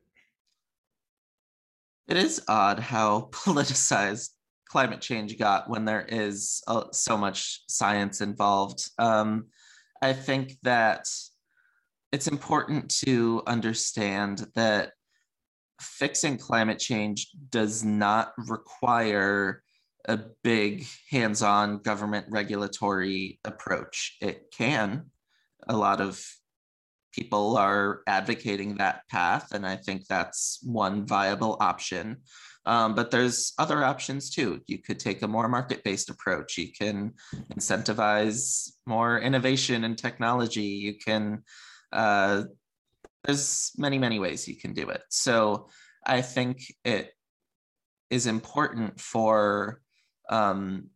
It 2.08 2.18
is 2.18 2.42
odd 2.48 2.80
how 2.80 3.30
politicized 3.32 4.30
climate 4.68 5.02
change 5.02 5.38
got 5.38 5.70
when 5.70 5.86
there 5.86 6.06
is 6.08 6.62
uh, 6.68 6.86
so 6.92 7.18
much 7.18 7.62
science 7.68 8.22
involved. 8.22 8.90
Um, 8.98 9.48
I 10.02 10.14
think 10.14 10.58
that 10.64 11.08
it's 12.12 12.28
important 12.28 12.90
to 13.06 13.42
understand 13.48 14.48
that 14.56 14.92
fixing 15.82 16.38
climate 16.38 16.80
change 16.80 17.30
does 17.50 17.84
not 17.84 18.34
require 18.38 19.64
a 20.08 20.20
big 20.44 20.86
hands 21.10 21.42
on 21.42 21.80
government 21.80 22.28
regulatory 22.30 23.40
approach. 23.44 24.18
It 24.22 24.54
can. 24.56 25.10
A 25.68 25.76
lot 25.76 26.00
of 26.00 26.24
people 27.16 27.58
are 27.58 28.02
advocating 28.08 28.76
that 28.76 29.02
path, 29.10 29.54
and 29.54 29.66
I 29.66 29.78
think 29.78 30.08
that's 30.08 30.60
one 30.64 31.06
viable 31.06 31.58
option. 31.60 32.18
Um, 32.66 32.96
but 32.96 33.12
there's 33.12 33.54
other 33.60 33.84
options 33.84 34.32
too. 34.32 34.60
You 34.68 34.80
could 34.80 35.00
take 35.00 35.22
a 35.22 35.28
more 35.28 35.48
market 35.48 35.84
based 35.84 36.10
approach. 36.10 36.58
You 36.58 36.72
can 36.74 37.14
incentivize 37.54 38.72
more 38.88 39.20
innovation 39.20 39.84
and 39.84 39.98
technology. 39.98 40.64
You 40.64 40.96
can 40.98 41.44
uh, 41.92 42.44
there's 43.26 43.72
many 43.78 43.98
many 43.98 44.20
ways 44.20 44.48
you 44.48 44.56
can 44.56 44.74
do 44.74 44.90
it 44.90 45.02
so 45.10 45.68
i 46.06 46.22
think 46.22 46.60
it 46.84 47.12
is 48.10 48.28
important 48.28 49.00
for 49.00 49.82
um, 50.30 50.90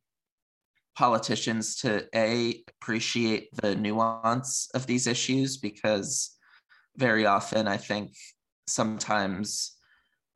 politicians 0.99 1.77
to 1.77 2.05
a 2.13 2.61
appreciate 2.73 3.47
the 3.61 3.73
nuance 3.75 4.69
of 4.73 4.85
these 4.85 5.07
issues 5.07 5.55
because 5.55 6.37
very 6.97 7.25
often 7.25 7.69
i 7.69 7.77
think 7.77 8.11
sometimes 8.67 9.77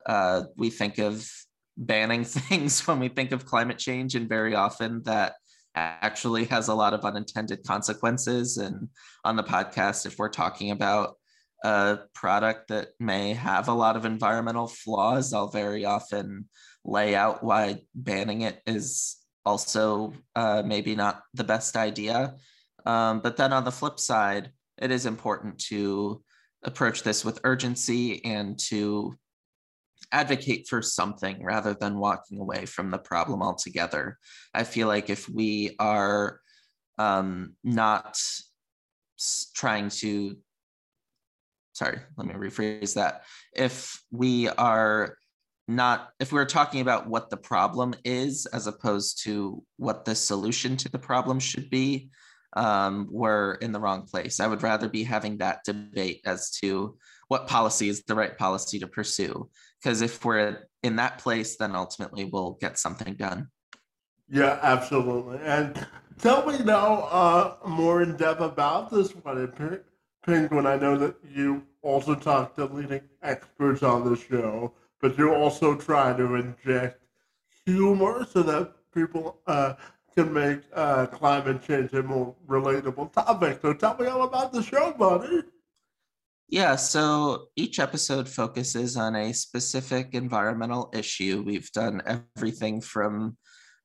uh, 0.06 0.42
we 0.56 0.70
think 0.70 0.98
of 0.98 1.30
banning 1.76 2.24
things 2.38 2.86
when 2.86 2.98
we 2.98 3.08
think 3.08 3.32
of 3.32 3.46
climate 3.46 3.78
change 3.78 4.14
and 4.14 4.28
very 4.28 4.54
often 4.54 5.02
that 5.04 5.34
actually 5.74 6.44
has 6.44 6.68
a 6.68 6.74
lot 6.74 6.94
of 6.94 7.04
unintended 7.04 7.64
consequences. 7.64 8.58
And 8.58 8.88
on 9.24 9.36
the 9.36 9.42
podcast, 9.42 10.06
if 10.06 10.18
we're 10.18 10.28
talking 10.28 10.70
about 10.70 11.16
a 11.64 11.98
product 12.14 12.68
that 12.68 12.88
may 13.00 13.34
have 13.34 13.68
a 13.68 13.72
lot 13.72 13.96
of 13.96 14.04
environmental 14.04 14.68
flaws, 14.68 15.32
I'll 15.32 15.48
very 15.48 15.84
often 15.84 16.48
lay 16.84 17.14
out 17.14 17.42
why 17.42 17.80
banning 17.94 18.42
it 18.42 18.60
is 18.66 19.16
also 19.44 20.12
uh, 20.34 20.62
maybe 20.64 20.94
not 20.94 21.22
the 21.34 21.44
best 21.44 21.76
idea. 21.76 22.34
Um, 22.86 23.20
but 23.20 23.36
then 23.36 23.52
on 23.52 23.64
the 23.64 23.72
flip 23.72 23.98
side, 23.98 24.50
it 24.78 24.90
is 24.90 25.06
important 25.06 25.58
to 25.70 26.22
approach 26.64 27.02
this 27.02 27.24
with 27.24 27.40
urgency 27.44 28.24
and 28.24 28.58
to 28.58 29.14
advocate 30.12 30.66
for 30.68 30.82
something 30.82 31.42
rather 31.44 31.74
than 31.74 31.98
walking 31.98 32.38
away 32.38 32.66
from 32.66 32.90
the 32.90 32.98
problem 32.98 33.42
altogether. 33.42 34.18
I 34.52 34.64
feel 34.64 34.88
like 34.88 35.10
if 35.10 35.28
we 35.28 35.76
are 35.78 36.40
um, 36.98 37.54
not 37.62 38.20
trying 39.54 39.88
to, 39.88 40.36
sorry, 41.72 41.98
let 42.16 42.26
me 42.26 42.34
rephrase 42.34 42.94
that. 42.94 43.24
If 43.54 44.00
we 44.10 44.48
are 44.48 45.16
not, 45.66 46.10
if 46.20 46.32
we're 46.32 46.44
talking 46.44 46.80
about 46.80 47.08
what 47.08 47.30
the 47.30 47.36
problem 47.36 47.94
is 48.04 48.46
as 48.46 48.66
opposed 48.66 49.22
to 49.24 49.62
what 49.76 50.04
the 50.04 50.14
solution 50.14 50.76
to 50.78 50.88
the 50.90 50.98
problem 50.98 51.40
should 51.40 51.70
be, 51.70 52.10
um, 52.56 53.08
we're 53.10 53.54
in 53.54 53.72
the 53.72 53.80
wrong 53.80 54.02
place. 54.02 54.40
I 54.40 54.46
would 54.46 54.62
rather 54.62 54.88
be 54.88 55.02
having 55.02 55.38
that 55.38 55.60
debate 55.64 56.20
as 56.24 56.50
to 56.62 56.96
what 57.28 57.48
policy 57.48 57.88
is 57.88 58.04
the 58.04 58.14
right 58.14 58.36
policy 58.36 58.78
to 58.78 58.86
pursue 58.86 59.48
because 59.82 60.02
if 60.02 60.24
we're 60.24 60.58
in 60.82 60.96
that 60.96 61.18
place 61.18 61.56
then 61.56 61.74
ultimately 61.74 62.24
we'll 62.24 62.56
get 62.60 62.78
something 62.78 63.14
done. 63.14 63.48
Yeah 64.28 64.58
absolutely. 64.62 65.38
And 65.42 65.86
tell 66.18 66.46
me 66.46 66.62
now 66.62 67.02
uh, 67.10 67.56
more 67.66 68.02
in 68.02 68.16
depth 68.16 68.40
about 68.40 68.90
this 68.90 69.10
one 69.10 69.52
penguin 70.24 70.66
i 70.66 70.76
know 70.76 70.96
that 70.96 71.14
you 71.28 71.62
also 71.82 72.14
talk 72.14 72.54
to 72.54 72.64
leading 72.64 73.02
experts 73.22 73.82
on 73.82 74.08
the 74.08 74.16
show 74.16 74.72
but 75.04 75.18
you 75.18 75.34
also 75.34 75.74
try 75.74 76.16
to 76.16 76.34
inject 76.36 76.98
humor 77.66 78.26
so 78.32 78.42
that 78.42 78.72
people 78.90 79.38
uh, 79.46 79.74
can 80.14 80.32
make 80.32 80.60
uh, 80.72 81.04
climate 81.04 81.62
change 81.62 81.92
a 81.92 82.02
more 82.02 82.34
relatable 82.48 83.12
topic 83.12 83.58
so 83.60 83.74
tell 83.74 83.94
me 83.98 84.06
all 84.06 84.22
about 84.22 84.50
the 84.50 84.62
show 84.62 84.92
buddy 84.92 85.42
yeah, 86.48 86.76
so 86.76 87.46
each 87.56 87.80
episode 87.80 88.28
focuses 88.28 88.96
on 88.96 89.16
a 89.16 89.32
specific 89.32 90.10
environmental 90.12 90.90
issue. 90.94 91.42
We've 91.44 91.72
done 91.72 92.02
everything 92.36 92.82
from 92.82 93.38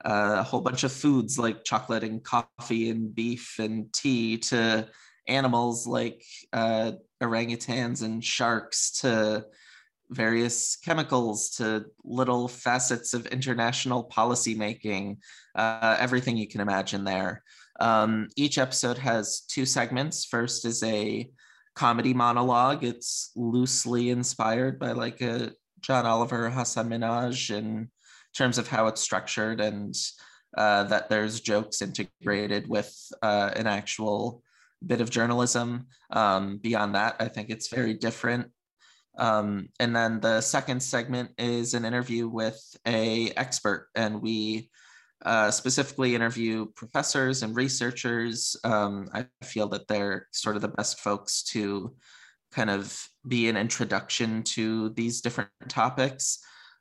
uh, 0.04 0.36
a 0.40 0.44
whole 0.44 0.60
bunch 0.60 0.84
of 0.84 0.92
foods 0.92 1.40
like 1.40 1.64
chocolate 1.64 2.04
and 2.04 2.22
coffee 2.22 2.90
and 2.90 3.16
beef 3.16 3.56
and 3.60 3.92
tea 3.94 4.38
to 4.50 4.88
animals 5.28 5.88
like 5.88 6.22
uh, 6.52 6.92
orangutans 7.24 8.04
and 8.04 8.24
sharks 8.24 9.00
to 9.00 9.46
various 10.10 10.76
chemicals 10.76 11.52
to 11.52 11.86
little 12.04 12.48
facets 12.48 13.14
of 13.14 13.28
international 13.28 14.04
policy 14.04 14.56
making, 14.56 15.18
uh, 15.56 15.96
everything 16.00 16.38
you 16.38 16.48
can 16.48 16.62
imagine 16.62 17.04
there. 17.04 17.44
Um, 17.80 18.28
each 18.36 18.58
episode 18.58 18.98
has 18.98 19.42
two 19.42 19.66
segments. 19.66 20.26
First 20.26 20.66
is 20.66 20.84
a 20.84 21.30
comedy 21.76 22.14
monologue. 22.14 22.84
It's 22.84 23.32
loosely 23.36 24.10
inspired 24.10 24.80
by 24.80 24.92
like 24.92 25.22
a 25.22 25.54
John 25.82 26.06
Oliver, 26.06 26.50
Hasan 26.50 26.90
Minhaj 26.90 27.56
in 27.56 27.90
terms 28.36 28.58
of 28.58 28.68
how 28.68 28.88
it's 28.88 29.02
structured 29.02 29.62
and 29.62 29.96
uh, 30.58 30.84
that 30.86 31.10
there's 31.10 31.40
jokes 31.40 31.82
integrated 31.82 32.68
with 32.68 32.94
uh, 33.22 33.52
an 33.56 33.68
actual 33.68 34.44
bit 34.86 35.02
of 35.02 35.10
journalism. 35.10 35.88
Um, 36.12 36.58
beyond 36.58 36.96
that, 36.96 37.16
I 37.20 37.28
think 37.28 37.50
it's 37.50 37.70
very 37.70 37.94
different. 37.94 38.52
Um, 39.18 39.70
and 39.80 39.96
then 39.96 40.20
the 40.20 40.42
second 40.42 40.82
segment 40.82 41.32
is 41.38 41.74
an 41.74 41.86
interview 41.86 42.28
with 42.28 42.60
a 42.86 43.32
expert, 43.32 43.90
and 43.96 44.22
we 44.22 44.70
uh, 45.26 45.52
specifically 45.52 46.16
interview 46.16 46.68
professors 46.76 47.44
and 47.44 47.56
researchers. 47.56 48.56
Um, 48.64 49.10
I 49.14 49.26
feel 49.44 49.68
that 49.70 49.88
they're 49.88 50.28
sort 50.32 50.56
of 50.56 50.62
the 50.62 50.70
best 50.70 51.00
folks 51.00 51.44
to 51.52 51.94
kind 52.52 52.70
of 52.70 52.98
be 53.28 53.50
an 53.50 53.58
introduction 53.58 54.44
to 54.44 54.90
these 54.92 55.22
different 55.22 55.50
topics. 55.68 56.40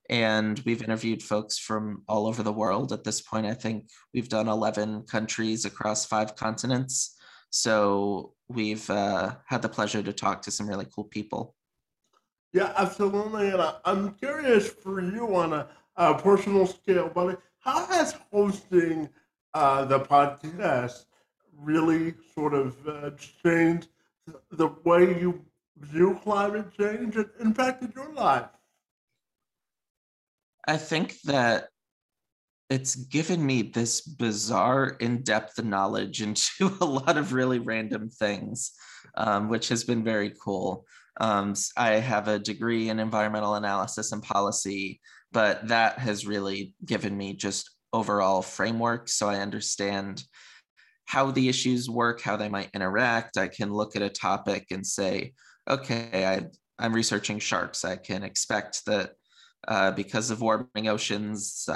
And 0.09 0.59
we've 0.61 0.83
interviewed 0.83 1.23
folks 1.23 1.59
from 1.59 2.03
all 2.09 2.27
over 2.27 2.43
the 2.43 2.53
world. 2.53 2.93
At 2.93 3.05
this 3.05 3.21
point, 3.21 3.45
I 3.45 3.55
think 3.55 3.91
we've 4.15 4.29
done 4.29 4.49
11 4.49 5.03
countries 5.03 5.67
across 5.67 6.07
five 6.07 6.35
continents. 6.35 7.17
So 7.51 8.33
we've 8.49 8.89
uh, 8.89 9.35
had 9.47 9.63
the 9.63 9.69
pleasure 9.69 10.03
to 10.03 10.13
talk 10.13 10.43
to 10.43 10.51
some 10.51 10.69
really 10.69 10.87
cool 10.95 11.05
people. 11.05 11.55
Yeah, 12.53 12.73
absolutely. 12.77 13.51
And 13.51 13.61
I, 13.61 13.75
am 13.85 14.15
curious 14.15 14.69
for 14.69 15.01
you 15.01 15.35
on 15.35 15.53
a, 15.53 15.69
a 15.97 16.15
personal 16.15 16.67
scale, 16.67 17.11
but 17.15 17.41
how 17.61 17.87
has 17.87 18.17
hosting 18.33 19.09
uh, 19.55 19.85
the 19.85 20.01
podcast 20.01 21.05
really 21.57 22.15
sort 22.35 22.55
of 22.55 22.77
uh, 22.87 23.11
changed 23.43 23.89
the 24.51 24.69
way 24.85 25.21
you 25.21 25.45
view 25.79 26.19
climate 26.23 26.73
change 26.77 27.17
and 27.17 27.29
impacted 27.41 27.93
your 27.95 28.13
life? 28.15 28.49
I 30.67 30.77
think 30.77 31.21
that 31.23 31.69
it's 32.71 32.95
given 32.95 33.45
me 33.45 33.63
this 33.63 34.03
bizarre 34.03 34.97
in-depth 35.01 35.63
knowledge 35.63 36.23
into 36.23 36.77
a 36.81 36.85
lot 36.85 37.19
of 37.19 37.33
really 37.33 37.59
random 37.59 38.09
things 38.09 38.73
um, 39.17 39.49
which 39.49 39.69
has 39.69 39.85
been 39.85 40.05
very 40.05 40.33
cool 40.43 40.87
um, 41.21 41.55
i 41.77 41.91
have 41.93 42.29
a 42.29 42.39
degree 42.39 42.89
in 42.89 42.99
environmental 42.99 43.55
analysis 43.55 44.13
and 44.13 44.23
policy 44.23 45.01
but 45.33 45.67
that 45.69 45.99
has 45.99 46.27
really 46.27 46.75
given 46.85 47.17
me 47.17 47.35
just 47.35 47.71
overall 47.93 48.43
framework 48.43 49.09
so 49.09 49.29
i 49.29 49.37
understand 49.37 50.23
how 51.07 51.31
the 51.31 51.49
issues 51.49 51.89
work 51.89 52.21
how 52.21 52.37
they 52.37 52.49
might 52.49 52.71
interact 52.75 53.37
i 53.37 53.49
can 53.49 53.73
look 53.73 53.97
at 53.97 54.03
a 54.03 54.11
topic 54.11 54.67
and 54.71 54.87
say 54.87 55.33
okay 55.69 56.27
I, 56.27 56.47
i'm 56.79 56.93
researching 56.93 57.39
sharks 57.39 57.85
i 57.85 57.97
can 57.97 58.23
expect 58.23 58.85
that 58.87 59.13
uh, 59.67 59.91
because 59.91 60.31
of 60.31 60.41
warming 60.41 60.89
oceans. 60.89 61.69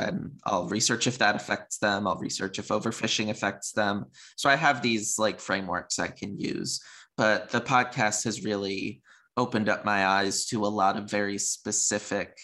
I'll 0.45 0.69
research 0.69 1.07
if 1.07 1.19
that 1.19 1.35
affects 1.35 1.79
them. 1.79 2.07
I'll 2.07 2.17
research 2.17 2.59
if 2.59 2.69
overfishing 2.69 3.31
affects 3.31 3.73
them. 3.73 4.07
So 4.37 4.49
I 4.49 4.57
have 4.57 4.83
these 4.83 5.19
like 5.19 5.41
frameworks 5.41 5.99
I 5.99 6.09
can 6.09 6.39
use. 6.39 6.81
But 7.17 7.51
the 7.51 7.61
podcast 7.61 8.25
has 8.25 8.45
really 8.45 9.03
opened 9.37 9.69
up 9.69 9.85
my 9.85 10.07
eyes 10.07 10.47
to 10.47 10.65
a 10.65 10.69
lot 10.69 10.97
of 10.97 11.11
very 11.11 11.39
specific 11.39 12.37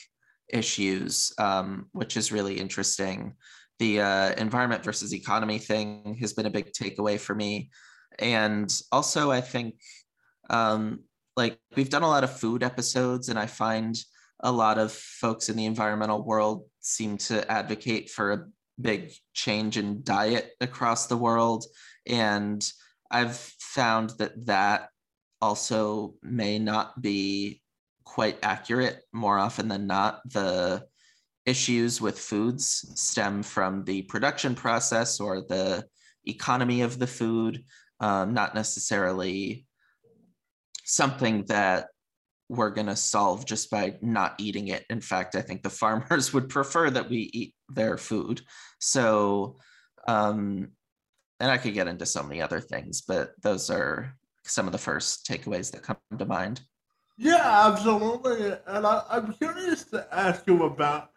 issues, 0.48 1.32
um, 1.38 1.86
which 1.92 2.16
is 2.16 2.32
really 2.32 2.58
interesting. 2.58 3.34
The 3.78 4.00
uh, 4.00 4.34
environment 4.36 4.84
versus 4.84 5.14
economy 5.14 5.58
thing 5.58 6.16
has 6.20 6.32
been 6.32 6.46
a 6.46 6.50
big 6.50 6.72
takeaway 6.72 7.20
for 7.20 7.34
me. 7.34 7.70
And 8.18 8.74
also, 8.90 9.30
I 9.30 9.40
think 9.40 9.76
um, 10.50 11.00
like 11.36 11.58
we've 11.76 11.90
done 11.90 12.02
a 12.02 12.08
lot 12.08 12.24
of 12.24 12.38
food 12.38 12.62
episodes, 12.62 13.28
and 13.28 13.38
I 13.38 13.46
find 13.46 13.96
a 14.40 14.50
lot 14.50 14.78
of 14.78 14.92
folks 14.92 15.48
in 15.48 15.56
the 15.56 15.66
environmental 15.66 16.24
world 16.24 16.64
seem 16.80 17.18
to 17.18 17.50
advocate 17.50 18.10
for 18.10 18.32
a 18.32 18.46
big 18.80 19.12
change 19.34 19.76
in 19.76 20.02
diet 20.02 20.52
across 20.60 21.06
the 21.06 21.16
world. 21.16 21.64
And 22.06 22.64
I've 23.10 23.36
found 23.36 24.10
that 24.18 24.46
that 24.46 24.88
also 25.40 26.14
may 26.22 26.58
not 26.58 27.00
be 27.00 27.60
quite 28.04 28.38
accurate 28.42 29.02
more 29.12 29.38
often 29.38 29.68
than 29.68 29.86
not. 29.86 30.20
The 30.30 30.84
issues 31.46 32.00
with 32.00 32.18
foods 32.18 32.92
stem 32.94 33.42
from 33.42 33.84
the 33.84 34.02
production 34.02 34.54
process 34.54 35.20
or 35.20 35.40
the 35.40 35.84
economy 36.26 36.82
of 36.82 36.98
the 36.98 37.06
food, 37.06 37.64
um, 38.00 38.34
not 38.34 38.54
necessarily 38.54 39.66
something 40.84 41.44
that 41.48 41.88
we're 42.48 42.70
going 42.70 42.86
to 42.86 42.96
solve 42.96 43.44
just 43.44 43.70
by 43.70 43.96
not 44.00 44.34
eating 44.38 44.68
it. 44.68 44.84
In 44.90 45.00
fact, 45.00 45.36
I 45.36 45.42
think 45.42 45.62
the 45.62 45.70
farmers 45.82 46.32
would 46.32 46.48
prefer 46.48 46.90
that 46.90 47.10
we 47.10 47.30
eat 47.32 47.54
their 47.68 47.98
food. 47.98 48.40
So, 48.80 49.58
um, 50.06 50.68
and 51.40 51.50
I 51.50 51.58
could 51.58 51.74
get 51.74 51.88
into 51.88 52.06
so 52.06 52.22
many 52.22 52.42
other 52.42 52.60
things, 52.60 53.02
but 53.02 53.32
those 53.42 53.70
are 53.70 54.14
some 54.48 54.66
of 54.66 54.72
the 54.72 54.78
first 54.78 55.26
takeaways 55.26 55.70
that 55.72 55.82
come 55.82 55.96
to 56.18 56.24
mind. 56.24 56.62
Yeah, 57.16 57.68
absolutely. 57.68 58.56
And 58.66 58.86
I, 58.86 59.02
am 59.10 59.32
curious 59.34 59.84
to 59.86 60.06
ask 60.12 60.46
you 60.46 60.64
about 60.64 61.10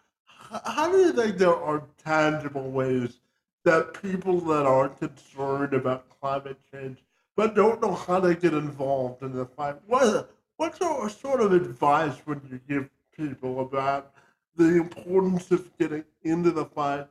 how 0.66 0.92
do 0.92 0.98
you 0.98 1.14
think 1.14 1.38
there 1.38 1.56
are 1.56 1.84
tangible 2.04 2.72
ways 2.72 3.20
that 3.64 4.02
people 4.02 4.40
that 4.42 4.66
are 4.66 4.90
concerned 4.90 5.74
about 5.74 6.10
climate 6.20 6.58
change 6.74 6.98
but 7.38 7.56
don't 7.56 7.82
know 7.82 7.94
how 7.94 8.20
to 8.20 8.36
get 8.36 8.54
involved 8.54 9.22
in 9.24 9.34
the 9.34 9.46
fight? 9.46 9.76
What 9.86 10.32
what 10.58 10.78
sort 11.12 11.42
of 11.42 11.54
advice 11.54 12.16
would 12.26 12.42
you 12.50 12.60
give 12.68 12.90
people 13.16 13.62
about 13.62 14.14
the 14.56 14.78
importance 14.78 15.50
of 15.52 15.76
getting 15.78 16.04
into 16.24 16.52
the 16.52 16.66
fight 16.66 17.08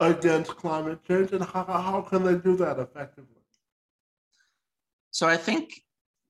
against 0.00 0.56
climate 0.56 1.02
change 1.06 1.32
and 1.32 1.44
how, 1.44 1.64
how 1.64 2.00
can 2.08 2.22
they 2.22 2.36
do 2.36 2.56
that 2.56 2.78
effectively? 2.78 3.37
So 5.18 5.26
I 5.26 5.36
think 5.36 5.82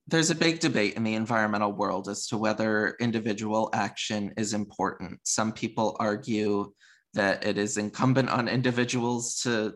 there's 0.06 0.30
a 0.30 0.34
big 0.34 0.60
debate 0.60 0.94
in 0.94 1.04
the 1.04 1.12
environmental 1.12 1.74
world 1.74 2.08
as 2.08 2.26
to 2.28 2.38
whether 2.38 2.96
individual 2.98 3.68
action 3.74 4.32
is 4.38 4.54
important. 4.54 5.20
Some 5.24 5.52
people 5.52 5.94
argue 6.00 6.72
that 7.12 7.44
it 7.44 7.58
is 7.58 7.76
incumbent 7.76 8.30
on 8.30 8.48
individuals 8.48 9.40
to 9.42 9.74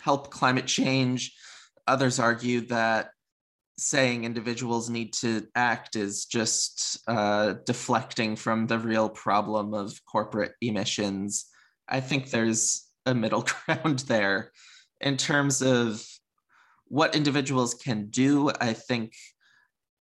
help 0.00 0.32
climate 0.32 0.66
change. 0.66 1.36
Others 1.86 2.18
argue 2.18 2.62
that 2.62 3.10
saying 3.78 4.24
individuals 4.24 4.90
need 4.90 5.12
to 5.20 5.46
act 5.54 5.94
is 5.94 6.24
just 6.24 6.98
uh, 7.06 7.54
deflecting 7.64 8.34
from 8.34 8.66
the 8.66 8.80
real 8.80 9.08
problem 9.08 9.72
of 9.72 10.04
corporate 10.04 10.54
emissions. 10.60 11.46
I 11.88 12.00
think 12.00 12.30
there's 12.30 12.88
a 13.06 13.14
middle 13.14 13.46
ground 13.66 14.00
there. 14.08 14.50
In 15.00 15.16
terms 15.16 15.62
of 15.62 16.04
what 16.92 17.16
individuals 17.16 17.72
can 17.72 18.10
do, 18.10 18.50
I 18.60 18.74
think 18.74 19.14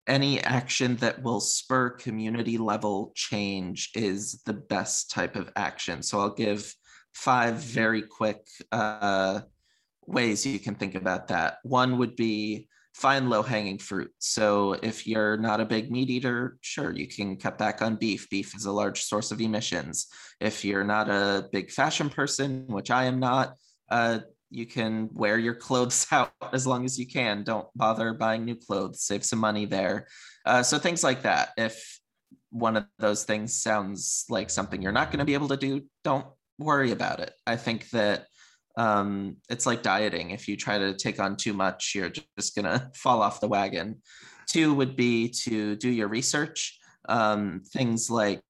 any 0.07 0.39
action 0.39 0.95
that 0.95 1.21
will 1.21 1.39
spur 1.39 1.91
community 1.91 2.57
level 2.57 3.11
change 3.13 3.91
is 3.93 4.41
the 4.47 4.53
best 4.53 5.11
type 5.11 5.35
of 5.35 5.51
action. 5.55 6.01
So 6.01 6.19
I'll 6.19 6.33
give 6.33 6.73
five 7.13 7.57
very 7.57 8.01
quick 8.01 8.47
uh, 8.71 9.41
ways 10.07 10.43
you 10.43 10.57
can 10.57 10.73
think 10.73 10.95
about 10.95 11.27
that. 11.27 11.57
One 11.61 11.99
would 11.99 12.15
be 12.15 12.67
find 12.95 13.29
low 13.29 13.43
hanging 13.43 13.77
fruit. 13.77 14.11
So 14.17 14.73
if 14.81 15.05
you're 15.05 15.37
not 15.37 15.61
a 15.61 15.65
big 15.65 15.91
meat 15.91 16.09
eater, 16.09 16.57
sure, 16.61 16.91
you 16.91 17.07
can 17.07 17.37
cut 17.37 17.59
back 17.59 17.83
on 17.83 17.95
beef. 17.95 18.27
Beef 18.31 18.55
is 18.55 18.65
a 18.65 18.71
large 18.71 19.03
source 19.03 19.29
of 19.29 19.39
emissions. 19.39 20.07
If 20.39 20.65
you're 20.65 20.83
not 20.83 21.11
a 21.11 21.47
big 21.51 21.69
fashion 21.69 22.09
person, 22.09 22.65
which 22.69 22.89
I 22.89 23.03
am 23.03 23.19
not, 23.19 23.53
uh, 23.91 24.21
you 24.51 24.65
can 24.65 25.09
wear 25.13 25.37
your 25.37 25.55
clothes 25.55 26.05
out 26.11 26.33
as 26.53 26.67
long 26.67 26.85
as 26.85 26.99
you 26.99 27.07
can. 27.07 27.43
Don't 27.43 27.67
bother 27.75 28.13
buying 28.13 28.45
new 28.45 28.55
clothes, 28.55 29.01
save 29.01 29.25
some 29.25 29.39
money 29.39 29.65
there. 29.65 30.07
Uh, 30.45 30.61
so 30.61 30.77
things 30.77 31.03
like 31.03 31.23
that. 31.23 31.49
If 31.57 31.99
one 32.51 32.77
of 32.77 32.85
those 32.99 33.23
things 33.23 33.53
sounds 33.53 34.25
like 34.29 34.49
something 34.49 34.81
you're 34.81 34.91
not 34.91 35.09
going 35.09 35.19
to 35.19 35.25
be 35.25 35.33
able 35.33 35.47
to 35.47 35.57
do, 35.57 35.81
don't 36.03 36.25
worry 36.59 36.91
about 36.91 37.19
it. 37.19 37.33
I 37.47 37.55
think 37.55 37.89
that 37.91 38.25
um, 38.77 39.37
it's 39.49 39.65
like 39.65 39.83
dieting. 39.83 40.31
If 40.31 40.47
you 40.47 40.55
try 40.55 40.77
to 40.77 40.93
take 40.93 41.19
on 41.19 41.35
too 41.35 41.53
much, 41.53 41.93
you're 41.95 42.11
just 42.37 42.55
gonna 42.55 42.91
fall 42.95 43.21
off 43.21 43.41
the 43.41 43.47
wagon. 43.47 44.01
Two 44.47 44.73
would 44.75 44.95
be 44.95 45.29
to 45.43 45.75
do 45.75 45.89
your 45.89 46.07
research. 46.07 46.77
Um, 47.09 47.63
things 47.73 48.09
like 48.09 48.41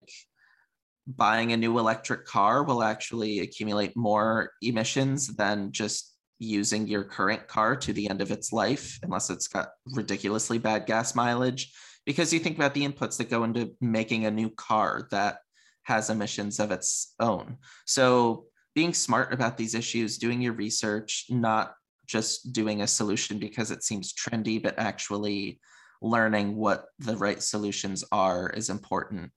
buying 1.08 1.52
a 1.52 1.58
new 1.58 1.80
electric 1.80 2.26
car 2.26 2.64
will 2.64 2.84
actually 2.84 3.40
accumulate 3.40 3.96
more 3.98 4.52
emissions 4.62 5.28
than 5.36 5.72
just 5.72 6.16
using 6.40 6.88
your 6.88 7.04
current 7.04 7.48
car 7.48 7.76
to 7.76 7.94
the 7.94 8.10
end 8.10 8.22
of 8.22 8.32
its 8.32 8.52
life, 8.52 9.00
unless 9.04 9.30
it's 9.30 9.48
got 9.48 9.70
ridiculously 9.94 10.58
bad 10.58 10.86
gas 10.86 11.16
mileage. 11.16 11.72
because 12.06 12.34
you 12.34 12.40
think 12.40 12.56
about 12.56 12.74
the 12.74 12.88
inputs 12.88 13.18
that 13.18 13.30
go 13.30 13.44
into 13.44 13.72
making 13.80 14.26
a 14.26 14.32
new 14.32 14.50
car 14.50 15.08
that 15.12 15.38
has 15.84 16.10
emissions 16.10 16.60
of 16.60 16.72
its 16.72 17.14
own. 17.20 17.58
So 17.86 18.46
being 18.76 18.94
smart 18.94 19.34
about 19.34 19.58
these 19.58 19.76
issues, 19.76 20.18
doing 20.18 20.42
your 20.42 20.54
research, 20.54 21.26
not 21.30 21.74
just 22.08 22.54
doing 22.54 22.82
a 22.82 22.88
solution 22.88 23.38
because 23.38 23.72
it 23.72 23.84
seems 23.84 24.14
trendy, 24.14 24.62
but 24.62 24.78
actually 24.78 25.60
learning 26.02 26.56
what 26.56 26.86
the 27.00 27.16
right 27.16 27.42
solutions 27.42 28.04
are 28.12 28.50
is 28.50 28.70
important. 28.70 29.32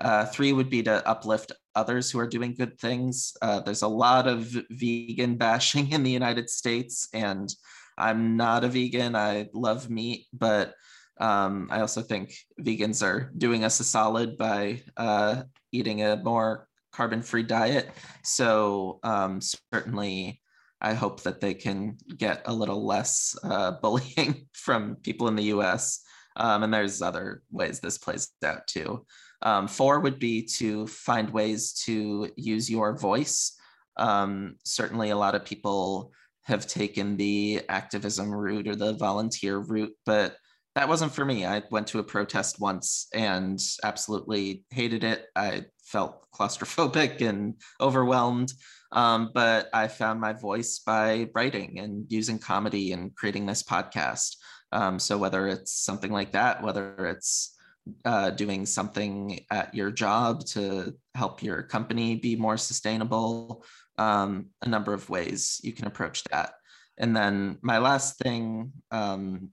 Uh, 0.00 0.24
three 0.26 0.52
would 0.52 0.70
be 0.70 0.82
to 0.82 1.06
uplift 1.06 1.52
others 1.74 2.10
who 2.10 2.18
are 2.18 2.26
doing 2.26 2.54
good 2.54 2.78
things. 2.78 3.32
Uh, 3.42 3.60
there's 3.60 3.82
a 3.82 3.88
lot 3.88 4.26
of 4.26 4.56
vegan 4.70 5.36
bashing 5.36 5.92
in 5.92 6.02
the 6.02 6.10
United 6.10 6.48
States, 6.48 7.08
and 7.12 7.54
I'm 7.98 8.36
not 8.36 8.64
a 8.64 8.68
vegan. 8.68 9.14
I 9.14 9.48
love 9.52 9.90
meat, 9.90 10.26
but 10.32 10.74
um, 11.20 11.68
I 11.70 11.80
also 11.80 12.00
think 12.00 12.34
vegans 12.60 13.02
are 13.02 13.30
doing 13.36 13.64
us 13.64 13.78
a 13.80 13.84
solid 13.84 14.38
by 14.38 14.82
uh, 14.96 15.42
eating 15.70 16.02
a 16.02 16.16
more 16.16 16.66
carbon 16.92 17.22
free 17.22 17.42
diet. 17.42 17.90
So, 18.24 19.00
um, 19.02 19.40
certainly, 19.72 20.40
I 20.80 20.94
hope 20.94 21.22
that 21.24 21.40
they 21.40 21.52
can 21.54 21.98
get 22.16 22.42
a 22.46 22.52
little 22.52 22.86
less 22.86 23.36
uh, 23.44 23.72
bullying 23.82 24.48
from 24.54 24.96
people 24.96 25.28
in 25.28 25.36
the 25.36 25.52
US. 25.54 26.00
Um, 26.36 26.62
and 26.62 26.72
there's 26.72 27.02
other 27.02 27.42
ways 27.50 27.80
this 27.80 27.98
plays 27.98 28.30
out 28.44 28.66
too. 28.66 29.04
Um, 29.42 29.68
four 29.68 30.00
would 30.00 30.18
be 30.18 30.42
to 30.58 30.86
find 30.86 31.30
ways 31.30 31.72
to 31.84 32.30
use 32.36 32.70
your 32.70 32.96
voice. 32.96 33.56
Um, 33.96 34.56
certainly, 34.64 35.10
a 35.10 35.16
lot 35.16 35.34
of 35.34 35.44
people 35.44 36.12
have 36.42 36.66
taken 36.66 37.16
the 37.16 37.62
activism 37.68 38.30
route 38.30 38.68
or 38.68 38.76
the 38.76 38.94
volunteer 38.94 39.58
route, 39.58 39.94
but 40.04 40.36
that 40.74 40.88
wasn't 40.88 41.12
for 41.12 41.24
me. 41.24 41.44
I 41.44 41.62
went 41.70 41.88
to 41.88 41.98
a 41.98 42.04
protest 42.04 42.60
once 42.60 43.08
and 43.12 43.60
absolutely 43.82 44.64
hated 44.70 45.04
it. 45.04 45.26
I 45.34 45.64
felt 45.84 46.26
claustrophobic 46.32 47.20
and 47.28 47.54
overwhelmed. 47.80 48.52
Um, 48.92 49.30
but 49.34 49.68
I 49.72 49.88
found 49.88 50.20
my 50.20 50.32
voice 50.32 50.80
by 50.80 51.28
writing 51.34 51.78
and 51.78 52.06
using 52.08 52.38
comedy 52.38 52.92
and 52.92 53.14
creating 53.14 53.46
this 53.46 53.62
podcast. 53.62 54.36
Um, 54.72 54.98
so 54.98 55.18
whether 55.18 55.46
it's 55.48 55.72
something 55.72 56.12
like 56.12 56.32
that, 56.32 56.62
whether 56.62 56.94
it's 57.06 57.56
uh, 58.04 58.30
doing 58.30 58.66
something 58.66 59.44
at 59.50 59.74
your 59.74 59.90
job 59.90 60.44
to 60.44 60.94
help 61.14 61.42
your 61.42 61.62
company 61.62 62.16
be 62.16 62.36
more 62.36 62.56
sustainable, 62.56 63.64
um, 63.98 64.46
a 64.62 64.68
number 64.68 64.92
of 64.92 65.08
ways 65.10 65.60
you 65.62 65.72
can 65.72 65.86
approach 65.86 66.24
that. 66.24 66.52
And 66.98 67.16
then 67.16 67.58
my 67.62 67.78
last 67.78 68.18
thing, 68.18 68.72
um, 68.90 69.50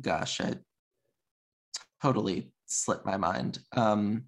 gosh, 0.00 0.40
I 0.40 0.54
totally 2.02 2.52
slipped 2.66 3.06
my 3.06 3.16
mind. 3.16 3.58
Um, 3.74 4.24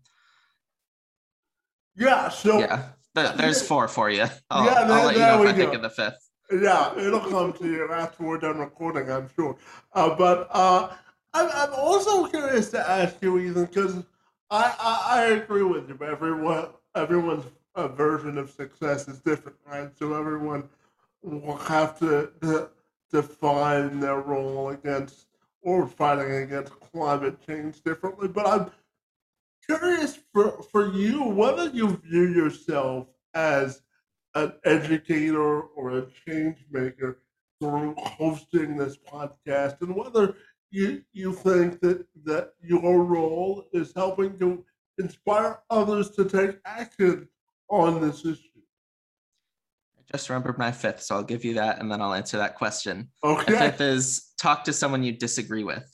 yeah, 1.95 2.29
so 2.29 2.59
yeah, 2.59 2.89
there's 3.15 3.63
four 3.69 3.89
for 3.89 4.11
you. 4.11 4.27
I'll, 4.51 4.65
yeah, 4.65 4.85
there, 4.85 4.97
I'll 4.97 5.07
let 5.07 5.15
you 5.15 5.21
know 5.21 5.43
if 5.43 5.49
I 5.49 5.53
go. 5.53 5.59
think 5.59 5.75
of 5.75 5.83
the 5.83 5.91
fifth. 5.91 6.31
Yeah, 6.51 6.97
it'll 6.99 7.21
come 7.21 7.53
to 7.55 7.67
you 7.67 7.89
after 7.93 8.23
we're 8.23 8.39
done 8.39 8.59
recording, 8.59 9.11
I'm 9.11 9.29
sure. 9.35 9.57
Uh, 9.93 10.15
but 10.15 10.49
uh, 10.53 10.95
I'm, 11.37 11.51
I'm 11.53 11.75
also 11.75 12.27
curious 12.29 12.71
to 12.71 12.91
ask 12.91 13.17
you, 13.21 13.39
Ethan, 13.39 13.67
because 13.67 13.97
I, 14.51 14.75
I, 14.81 15.21
I 15.21 15.25
agree 15.33 15.65
with 15.65 15.89
you. 15.89 15.99
Everyone 16.03 16.69
everyone's 16.95 17.45
uh, 17.75 17.89
version 17.89 18.39
of 18.39 18.51
success 18.51 19.07
is 19.07 19.21
different, 19.21 19.59
right? 19.67 19.91
So 19.99 20.15
everyone 20.15 20.67
will 21.23 21.59
have 21.59 21.99
to, 21.99 22.31
to 22.41 22.71
define 23.13 24.01
their 24.01 24.21
role 24.21 24.71
against 24.71 25.27
or 25.61 25.87
fighting 25.87 26.33
against 26.33 26.73
climate 26.81 27.37
change 27.47 27.83
differently. 27.83 28.29
But 28.29 28.47
I'm 28.47 28.71
curious 29.67 30.19
for, 30.33 30.63
for 30.73 30.91
you 30.95 31.23
whether 31.23 31.69
you 31.69 32.01
view 32.09 32.29
yourself 32.29 33.09
as 33.35 33.83
an 34.35 34.55
educator 34.65 35.61
or 35.61 35.99
a 35.99 36.07
change 36.27 36.65
maker 36.71 37.19
through 37.61 37.95
hosting 37.99 38.77
this 38.77 38.97
podcast 38.97 39.83
and 39.83 39.95
whether 39.95 40.35
you 40.71 41.03
you 41.13 41.33
think 41.33 41.81
that 41.81 42.05
that 42.25 42.53
your 42.63 43.05
role 43.05 43.65
is 43.73 43.93
helping 43.95 44.39
to 44.39 44.65
inspire 44.99 45.61
others 45.71 46.11
to 46.11 46.25
take 46.25 46.59
action 46.65 47.29
on 47.69 48.01
this 48.01 48.25
issue? 48.25 48.43
I 49.99 50.03
just 50.13 50.29
remembered 50.29 50.59
my 50.59 50.73
fifth 50.73 51.03
so 51.03 51.17
i'll 51.17 51.23
give 51.23 51.45
you 51.45 51.55
that 51.55 51.81
and 51.81 51.91
then 51.91 52.01
i'll 52.01 52.15
answer 52.15 52.39
that 52.39 52.55
question. 52.57 53.09
Okay. 53.25 53.59
fifth 53.59 53.81
is 53.81 54.33
talk 54.41 54.65
to 54.65 54.73
someone 54.73 55.03
you 55.03 55.13
disagree 55.13 55.65
with. 55.65 55.85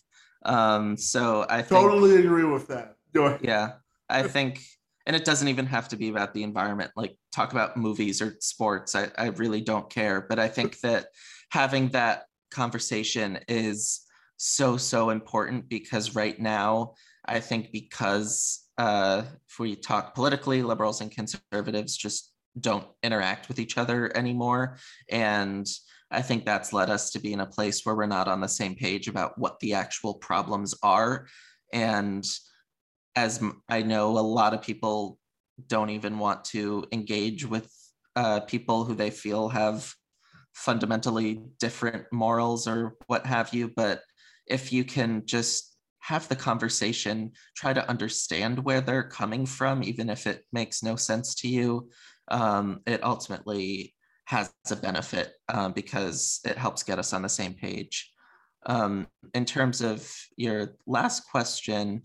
Um 0.45 0.97
so 0.97 1.47
i 1.49 1.63
totally 1.63 2.17
agree 2.17 2.45
with 2.45 2.69
that. 2.69 2.97
Yeah 3.43 3.73
i 4.09 4.23
think 4.23 4.61
and 5.07 5.17
it 5.17 5.25
doesn't 5.25 5.49
even 5.49 5.67
have 5.67 5.89
to 5.89 5.97
be 5.97 6.09
about 6.09 6.35
the 6.35 6.43
environment 6.43 6.91
like 6.97 7.17
talk 7.35 7.53
about 7.53 7.77
movies 7.77 8.23
or 8.23 8.37
sports. 8.41 8.95
I, 8.95 9.11
I 9.17 9.27
really 9.29 9.61
don't 9.61 9.89
care 9.91 10.21
but 10.29 10.39
i 10.39 10.49
think 10.49 10.81
that 10.81 11.07
having 11.51 11.89
that 11.89 12.25
conversation 12.51 13.39
is 13.49 14.02
so 14.45 14.77
so 14.77 15.11
important 15.11 15.69
because 15.69 16.17
right 16.17 16.41
now 16.41 16.95
i 17.27 17.39
think 17.39 17.71
because 17.71 18.67
uh, 18.79 19.23
if 19.49 19.59
we 19.61 19.77
talk 19.77 20.15
politically 20.15 20.63
liberals 20.63 21.01
and 21.01 21.13
conservatives 21.13 21.97
just 21.97 22.33
don't 22.59 22.87
interact 23.03 23.49
with 23.49 23.59
each 23.59 23.79
other 23.79 24.15
anymore. 24.17 24.79
And 25.09 25.67
i 26.11 26.21
think 26.21 26.45
that's 26.45 26.73
led 26.73 26.91
us 26.91 27.11
to 27.11 27.21
be 27.21 27.33
in 27.33 27.41
a 27.41 27.47
place 27.47 27.85
where 27.85 27.95
we're 27.95 28.07
not 28.07 28.29
on 28.29 28.41
the 28.41 28.49
same 28.49 28.75
page 28.75 29.09
about 29.09 29.39
what 29.39 29.61
the 29.61 29.75
actual 29.75 30.15
problems 30.15 30.75
are. 30.83 31.27
And 31.73 32.25
as 33.15 33.45
i 33.69 33.83
know 33.83 34.19
a 34.19 34.21
lot 34.39 34.55
of 34.55 34.63
people 34.63 35.19
don't 35.67 35.91
even 35.91 36.19
want 36.19 36.45
to 36.47 36.85
engage 36.93 37.47
with 37.47 37.71
uh, 38.17 38.41
people 38.41 38.85
who 38.85 38.95
they 38.95 39.11
feel 39.11 39.51
have 39.51 39.95
fundamentally 40.55 41.41
different 41.61 42.05
morals 42.11 42.67
or 42.67 42.97
what 43.07 43.25
have 43.27 43.53
you 43.53 43.71
but 43.77 44.01
if 44.47 44.73
you 44.73 44.85
can 44.85 45.25
just 45.27 45.77
have 46.01 46.29
the 46.29 46.37
conversation, 46.37 47.33
try 47.57 47.73
to 47.73 47.89
understand 47.89 48.65
where 48.65 48.81
they're 48.81 49.09
coming 49.09 49.47
from, 49.47 49.83
even 49.85 50.11
if 50.11 50.27
it 50.27 50.45
makes 50.53 50.83
no 50.83 50.97
sense 50.97 51.35
to 51.37 51.49
you, 51.49 51.89
um, 52.29 52.81
it 52.87 53.05
ultimately 53.05 53.95
has 54.25 54.53
a 54.71 54.77
benefit 54.77 55.35
um, 55.49 55.73
because 55.73 56.41
it 56.45 56.59
helps 56.59 56.83
get 56.83 56.99
us 56.99 57.13
on 57.13 57.23
the 57.23 57.29
same 57.29 57.55
page. 57.55 58.11
Um, 58.67 59.07
in 59.35 59.45
terms 59.45 59.81
of 59.81 60.11
your 60.37 60.77
last 60.87 61.29
question, 61.31 62.03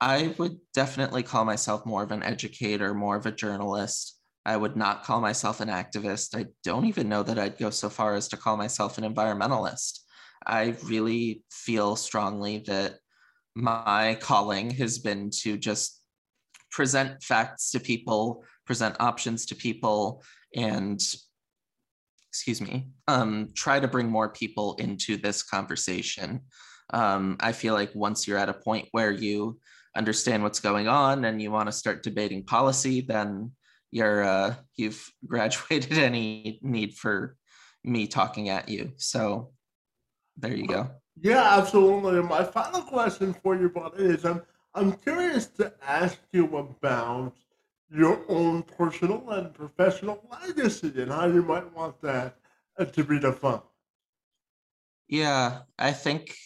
I 0.00 0.34
would 0.38 0.58
definitely 0.74 1.22
call 1.22 1.44
myself 1.44 1.86
more 1.86 2.02
of 2.02 2.12
an 2.12 2.22
educator, 2.22 2.92
more 2.92 3.16
of 3.16 3.26
a 3.26 3.32
journalist. 3.32 4.18
I 4.44 4.56
would 4.56 4.76
not 4.76 5.04
call 5.04 5.20
myself 5.20 5.60
an 5.60 5.68
activist. 5.68 6.36
I 6.38 6.46
don't 6.62 6.86
even 6.86 7.08
know 7.08 7.22
that 7.22 7.38
I'd 7.38 7.58
go 7.58 7.70
so 7.70 7.88
far 7.88 8.14
as 8.14 8.28
to 8.28 8.36
call 8.36 8.56
myself 8.56 8.98
an 8.98 9.04
environmentalist. 9.04 10.00
I 10.46 10.76
really 10.84 11.42
feel 11.50 11.96
strongly 11.96 12.64
that 12.66 12.98
my 13.54 14.16
calling 14.20 14.70
has 14.70 14.98
been 14.98 15.30
to 15.42 15.56
just 15.56 16.02
present 16.70 17.22
facts 17.22 17.70
to 17.70 17.80
people, 17.80 18.44
present 18.66 18.96
options 19.00 19.46
to 19.46 19.54
people, 19.54 20.22
and 20.54 21.00
excuse 22.28 22.60
me, 22.60 22.88
um, 23.08 23.48
try 23.54 23.80
to 23.80 23.88
bring 23.88 24.08
more 24.08 24.28
people 24.28 24.74
into 24.74 25.16
this 25.16 25.42
conversation. 25.42 26.42
Um, 26.92 27.36
I 27.40 27.52
feel 27.52 27.74
like 27.74 27.94
once 27.94 28.28
you're 28.28 28.38
at 28.38 28.50
a 28.50 28.54
point 28.54 28.88
where 28.92 29.10
you 29.10 29.58
understand 29.96 30.42
what's 30.42 30.60
going 30.60 30.86
on 30.86 31.24
and 31.24 31.40
you 31.40 31.50
want 31.50 31.68
to 31.68 31.72
start 31.72 32.02
debating 32.02 32.44
policy, 32.44 33.00
then 33.00 33.52
you're 33.90 34.22
uh, 34.22 34.54
you've 34.76 35.02
graduated 35.26 35.98
any 35.98 36.58
need 36.62 36.94
for 36.94 37.36
me 37.82 38.06
talking 38.06 38.50
at 38.50 38.68
you. 38.68 38.92
So 38.96 39.52
there 40.36 40.54
you 40.54 40.66
go. 40.66 40.90
Yeah, 41.20 41.58
absolutely. 41.58 42.22
My 42.22 42.44
final 42.44 42.82
question 42.82 43.34
for 43.42 43.56
you, 43.56 43.68
buddy, 43.68 44.04
is 44.04 44.24
I'm 44.24 44.42
I'm 44.74 44.92
curious 44.92 45.46
to 45.58 45.72
ask 45.82 46.18
you 46.32 46.56
about 46.56 47.34
your 47.90 48.20
own 48.28 48.62
personal 48.62 49.30
and 49.30 49.54
professional 49.54 50.22
legacy 50.30 50.92
and 50.96 51.10
how 51.10 51.26
you 51.26 51.42
might 51.42 51.72
want 51.74 52.00
that 52.02 52.36
uh, 52.78 52.84
to 52.84 53.04
be 53.04 53.18
defined. 53.18 53.62
Yeah, 55.08 55.60
I 55.78 55.92
think 55.92 56.36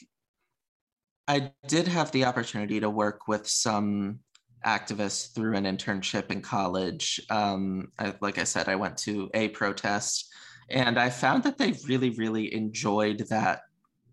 I 1.27 1.53
did 1.67 1.89
have 1.89 2.13
the 2.13 2.25
opportunity 2.25 2.79
to 2.81 2.91
work 2.91 3.27
with 3.27 3.49
some 3.49 4.21
activists 4.65 5.35
through 5.35 5.57
an 5.57 5.65
internship 5.65 6.31
in 6.31 6.43
college. 6.43 7.21
Um, 7.31 7.89
I, 7.99 8.15
like 8.21 8.39
I 8.39 8.45
said, 8.45 8.69
I 8.69 8.77
went 8.77 8.97
to 8.99 9.31
a 9.35 9.49
protest 9.49 10.29
and 10.69 10.99
I 10.99 11.11
found 11.11 11.43
that 11.45 11.59
they 11.59 11.75
really, 11.89 12.11
really 12.11 12.55
enjoyed 12.55 13.27
that 13.31 13.63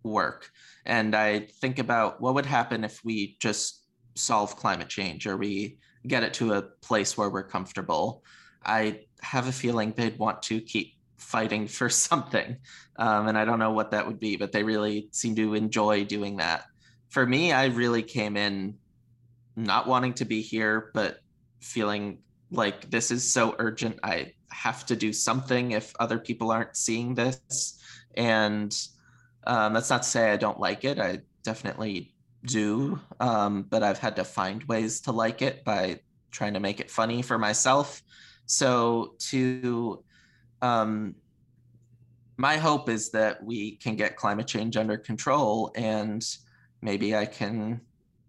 work. 0.03 0.49
And 0.85 1.15
I 1.15 1.47
think 1.61 1.79
about 1.79 2.21
what 2.21 2.35
would 2.35 2.45
happen 2.45 2.83
if 2.83 3.03
we 3.03 3.37
just 3.39 3.83
solve 4.15 4.55
climate 4.55 4.89
change 4.89 5.27
or 5.27 5.37
we 5.37 5.77
get 6.07 6.23
it 6.23 6.33
to 6.35 6.53
a 6.53 6.61
place 6.61 7.17
where 7.17 7.29
we're 7.29 7.47
comfortable. 7.47 8.23
I 8.65 9.01
have 9.21 9.47
a 9.47 9.51
feeling 9.51 9.93
they'd 9.95 10.17
want 10.17 10.41
to 10.43 10.61
keep 10.61 10.93
fighting 11.17 11.67
for 11.77 11.89
something. 11.89 12.57
Um, 12.97 13.27
and 13.27 13.37
I 13.37 13.45
don't 13.45 13.59
know 13.59 13.71
what 13.71 13.91
that 13.91 14.07
would 14.07 14.19
be, 14.19 14.37
but 14.37 14.51
they 14.51 14.63
really 14.63 15.09
seem 15.11 15.35
to 15.35 15.53
enjoy 15.53 16.05
doing 16.05 16.37
that. 16.37 16.65
for 17.09 17.25
me, 17.25 17.53
I 17.53 17.67
really 17.67 18.03
came 18.03 18.35
in 18.35 18.75
not 19.55 19.87
wanting 19.87 20.13
to 20.15 20.25
be 20.25 20.41
here, 20.41 20.91
but 20.93 21.19
feeling 21.61 22.19
like 22.51 22.89
this 22.89 23.11
is 23.11 23.33
so 23.33 23.55
urgent. 23.59 23.99
I 24.03 24.33
have 24.51 24.85
to 24.87 24.95
do 24.95 25.11
something 25.11 25.71
if 25.71 25.93
other 25.99 26.19
people 26.19 26.51
aren't 26.51 26.75
seeing 26.75 27.15
this. 27.15 27.81
And 28.15 28.75
um, 29.45 29.73
that's 29.73 29.89
not 29.89 30.03
to 30.03 30.09
say 30.09 30.31
I 30.31 30.37
don't 30.37 30.59
like 30.59 30.83
it. 30.83 30.99
I 30.99 31.21
definitely 31.43 32.13
do. 32.45 32.99
Um, 33.19 33.63
but 33.63 33.83
I've 33.83 33.99
had 33.99 34.15
to 34.17 34.23
find 34.23 34.63
ways 34.63 35.01
to 35.01 35.11
like 35.11 35.41
it 35.41 35.63
by 35.63 35.99
trying 36.31 36.53
to 36.53 36.59
make 36.59 36.79
it 36.79 36.91
funny 36.91 37.21
for 37.21 37.37
myself. 37.37 38.01
So 38.45 39.15
to 39.29 40.03
um, 40.61 41.15
my 42.37 42.57
hope 42.57 42.89
is 42.89 43.11
that 43.11 43.43
we 43.43 43.75
can 43.77 43.95
get 43.95 44.15
climate 44.15 44.47
change 44.47 44.77
under 44.77 44.97
control 44.97 45.71
and 45.75 46.23
maybe 46.81 47.15
I 47.15 47.25
can 47.25 47.81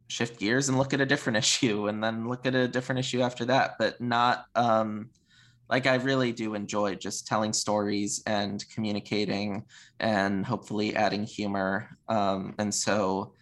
shift 0.08 0.40
gears 0.40 0.68
and 0.68 0.78
look 0.78 0.94
at 0.94 1.00
a 1.00 1.06
different 1.06 1.36
issue 1.44 1.88
and 1.88 2.02
then 2.02 2.28
look 2.28 2.46
at 2.46 2.54
a 2.54 2.66
different 2.66 2.98
issue 2.98 3.20
after 3.20 3.44
that, 3.46 3.76
but 3.78 4.00
not 4.00 4.46
um, 4.54 5.10
like 5.70 5.86
I 5.86 5.96
really 5.96 6.32
do 6.32 6.54
enjoy 6.54 6.94
just 6.94 7.26
telling 7.26 7.52
stories 7.52 8.22
and 8.26 8.64
communicating 8.74 9.64
and 10.00 10.44
hopefully 10.44 10.96
adding 10.96 11.24
humor. 11.24 11.90
Um, 12.08 12.54
and 12.58 12.74
so 12.74 13.34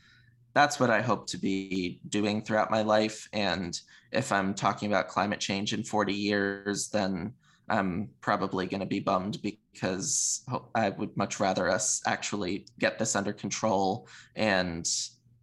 that's 0.54 0.80
what 0.80 0.90
I 0.90 1.02
hope 1.02 1.26
to 1.28 1.38
be 1.38 2.00
doing 2.08 2.42
throughout 2.42 2.70
my 2.70 2.82
life. 2.82 3.28
And 3.32 3.78
if 4.10 4.32
I'm 4.32 4.54
talking 4.54 4.90
about 4.90 5.08
climate 5.08 5.38
change 5.38 5.72
in 5.72 5.84
40 5.84 6.12
years, 6.14 6.88
then 6.88 7.34
I'm 7.68 8.10
probably 8.20 8.66
going 8.66 8.80
to 8.80 8.86
be 8.86 9.00
bummed 9.00 9.42
because 9.42 10.44
I 10.74 10.90
would 10.90 11.16
much 11.16 11.40
rather 11.40 11.68
us 11.68 12.00
actually 12.06 12.66
get 12.78 12.98
this 12.98 13.16
under 13.16 13.32
control 13.32 14.08
and 14.34 14.88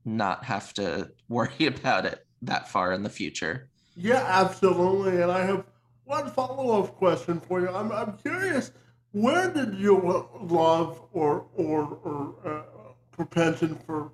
not 0.05 0.43
have 0.45 0.73
to 0.75 1.11
worry 1.29 1.67
about 1.67 2.05
it 2.05 2.25
that 2.41 2.69
far 2.69 2.91
in 2.91 3.03
the 3.03 3.09
future. 3.09 3.69
Yeah, 3.95 4.25
absolutely. 4.27 5.21
And 5.21 5.31
I 5.31 5.45
have 5.45 5.65
one 6.05 6.29
follow 6.29 6.81
up 6.81 6.95
question 6.95 7.39
for 7.39 7.61
you. 7.61 7.69
I'm, 7.69 7.91
I'm 7.91 8.17
curious, 8.17 8.71
where 9.11 9.51
did 9.51 9.75
your 9.75 10.27
love 10.41 11.01
or, 11.13 11.45
or, 11.55 11.99
or 12.03 12.35
uh, 12.45 12.61
propensity 13.11 13.75
for 13.85 14.11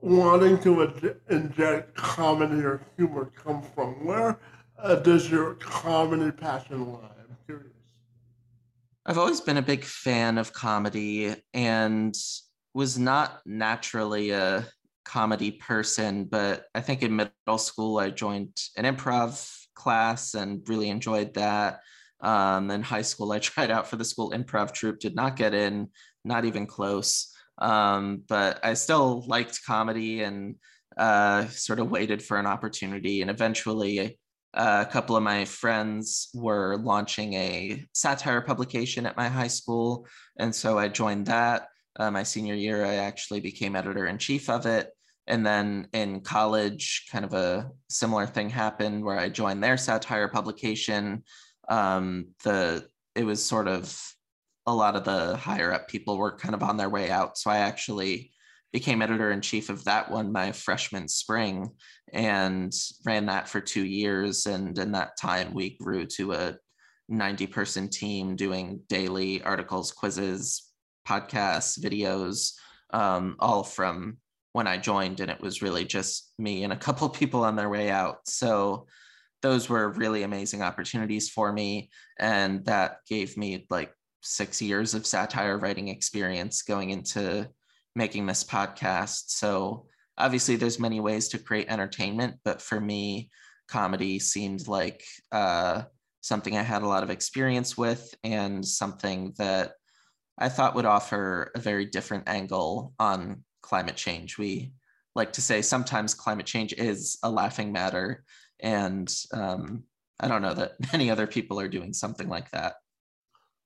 wanting 0.00 0.58
to 0.60 1.16
inject 1.30 1.94
comedy 1.94 2.62
or 2.62 2.80
humor 2.96 3.30
come 3.34 3.62
from? 3.74 4.04
Where 4.04 4.38
uh, 4.78 4.96
does 4.96 5.30
your 5.30 5.54
comedy 5.54 6.30
passion 6.30 6.92
lie? 6.92 6.98
I'm 7.18 7.36
curious. 7.46 7.72
I've 9.06 9.18
always 9.18 9.40
been 9.40 9.56
a 9.56 9.62
big 9.62 9.84
fan 9.84 10.38
of 10.38 10.52
comedy 10.52 11.34
and 11.54 12.14
was 12.74 12.98
not 12.98 13.40
naturally 13.46 14.30
a 14.30 14.66
comedy 15.04 15.52
person, 15.52 16.24
but 16.24 16.66
I 16.74 16.80
think 16.80 17.02
in 17.02 17.16
middle 17.16 17.58
school 17.58 17.98
I 17.98 18.10
joined 18.10 18.56
an 18.76 18.84
improv 18.84 19.65
class 19.76 20.34
and 20.34 20.68
really 20.68 20.88
enjoyed 20.88 21.34
that. 21.34 21.80
Um, 22.20 22.70
in 22.70 22.82
high 22.82 23.02
school, 23.02 23.30
I 23.30 23.38
tried 23.50 23.70
out 23.70 23.86
for 23.86 23.96
the 23.96 24.04
school 24.04 24.32
improv 24.32 24.72
troupe, 24.72 24.98
did 24.98 25.14
not 25.14 25.36
get 25.36 25.54
in, 25.54 25.88
not 26.24 26.44
even 26.44 26.66
close. 26.66 27.32
Um, 27.58 28.22
but 28.28 28.58
I 28.64 28.74
still 28.74 29.24
liked 29.26 29.64
comedy 29.64 30.22
and 30.22 30.56
uh, 30.96 31.46
sort 31.46 31.78
of 31.78 31.90
waited 31.90 32.22
for 32.22 32.38
an 32.38 32.46
opportunity. 32.46 33.22
And 33.22 33.30
eventually, 33.30 34.18
a 34.54 34.86
couple 34.90 35.16
of 35.16 35.22
my 35.22 35.44
friends 35.44 36.28
were 36.34 36.78
launching 36.78 37.34
a 37.34 37.84
satire 37.92 38.40
publication 38.40 39.06
at 39.06 39.16
my 39.16 39.28
high 39.28 39.48
school. 39.48 40.06
And 40.38 40.54
so 40.54 40.78
I 40.78 40.88
joined 40.88 41.26
that. 41.26 41.68
Uh, 41.98 42.10
my 42.10 42.22
senior 42.22 42.54
year, 42.54 42.84
I 42.84 42.96
actually 42.96 43.40
became 43.40 43.76
editor 43.76 44.06
in 44.06 44.18
chief 44.18 44.48
of 44.50 44.66
it. 44.66 44.90
And 45.26 45.44
then 45.44 45.88
in 45.92 46.20
college, 46.20 47.06
kind 47.10 47.24
of 47.24 47.34
a 47.34 47.70
similar 47.88 48.26
thing 48.26 48.48
happened 48.48 49.04
where 49.04 49.18
I 49.18 49.28
joined 49.28 49.62
their 49.62 49.76
satire 49.76 50.28
publication. 50.28 51.24
Um, 51.68 52.28
the 52.44 52.86
it 53.14 53.24
was 53.24 53.44
sort 53.44 53.66
of 53.66 53.98
a 54.66 54.74
lot 54.74 54.96
of 54.96 55.04
the 55.04 55.36
higher 55.36 55.72
up 55.72 55.88
people 55.88 56.18
were 56.18 56.36
kind 56.36 56.54
of 56.54 56.62
on 56.62 56.76
their 56.76 56.90
way 56.90 57.10
out. 57.10 57.38
So 57.38 57.50
I 57.50 57.58
actually 57.58 58.32
became 58.72 59.00
editor 59.00 59.30
in 59.30 59.40
chief 59.40 59.70
of 59.70 59.84
that 59.84 60.10
one 60.10 60.32
my 60.32 60.52
freshman 60.52 61.08
spring 61.08 61.70
and 62.12 62.72
ran 63.04 63.26
that 63.26 63.48
for 63.48 63.60
two 63.60 63.84
years. 63.84 64.46
And 64.46 64.76
in 64.78 64.92
that 64.92 65.16
time, 65.18 65.54
we 65.54 65.76
grew 65.78 66.04
to 66.16 66.32
a 66.32 66.56
90 67.08 67.46
person 67.46 67.88
team 67.88 68.36
doing 68.36 68.80
daily 68.88 69.42
articles, 69.42 69.92
quizzes, 69.92 70.70
podcasts, 71.06 71.78
videos, 71.78 72.52
um, 72.90 73.36
all 73.38 73.62
from 73.62 74.18
when 74.56 74.66
I 74.66 74.78
joined. 74.78 75.20
And 75.20 75.30
it 75.30 75.42
was 75.42 75.60
really 75.60 75.84
just 75.84 76.32
me 76.38 76.64
and 76.64 76.72
a 76.72 76.78
couple 76.78 77.06
people 77.20 77.44
on 77.44 77.56
their 77.56 77.68
way 77.68 77.90
out. 77.90 78.26
So 78.26 78.86
those 79.42 79.68
were 79.68 79.90
really 79.90 80.22
amazing 80.22 80.62
opportunities 80.62 81.28
for 81.28 81.52
me. 81.52 81.90
And 82.18 82.64
that 82.64 83.00
gave 83.06 83.36
me 83.36 83.66
like 83.68 83.92
six 84.22 84.62
years 84.62 84.94
of 84.94 85.06
satire 85.06 85.58
writing 85.58 85.88
experience 85.88 86.62
going 86.62 86.88
into 86.88 87.50
making 87.94 88.24
this 88.24 88.44
podcast. 88.44 89.24
So 89.26 89.88
obviously 90.16 90.56
there's 90.56 90.80
many 90.80 91.00
ways 91.00 91.28
to 91.28 91.38
create 91.38 91.68
entertainment, 91.68 92.36
but 92.42 92.62
for 92.62 92.80
me, 92.80 93.28
comedy 93.68 94.18
seemed 94.18 94.66
like 94.68 95.04
uh, 95.32 95.82
something 96.22 96.56
I 96.56 96.62
had 96.62 96.80
a 96.80 96.88
lot 96.88 97.02
of 97.02 97.10
experience 97.10 97.76
with 97.76 98.14
and 98.24 98.66
something 98.66 99.34
that 99.36 99.72
I 100.38 100.48
thought 100.48 100.76
would 100.76 100.86
offer 100.86 101.50
a 101.54 101.60
very 101.60 101.84
different 101.84 102.26
angle 102.26 102.94
on 102.98 103.44
climate 103.66 103.96
change. 103.96 104.38
We 104.38 104.72
like 105.14 105.32
to 105.34 105.42
say 105.42 105.62
sometimes 105.62 106.14
climate 106.14 106.46
change 106.46 106.72
is 106.72 107.18
a 107.22 107.30
laughing 107.30 107.72
matter. 107.72 108.24
And 108.60 109.12
um, 109.32 109.84
I 110.20 110.28
don't 110.28 110.42
know 110.42 110.54
that 110.54 110.74
many 110.92 111.10
other 111.10 111.26
people 111.26 111.60
are 111.60 111.68
doing 111.68 111.92
something 111.92 112.28
like 112.28 112.50
that. 112.52 112.74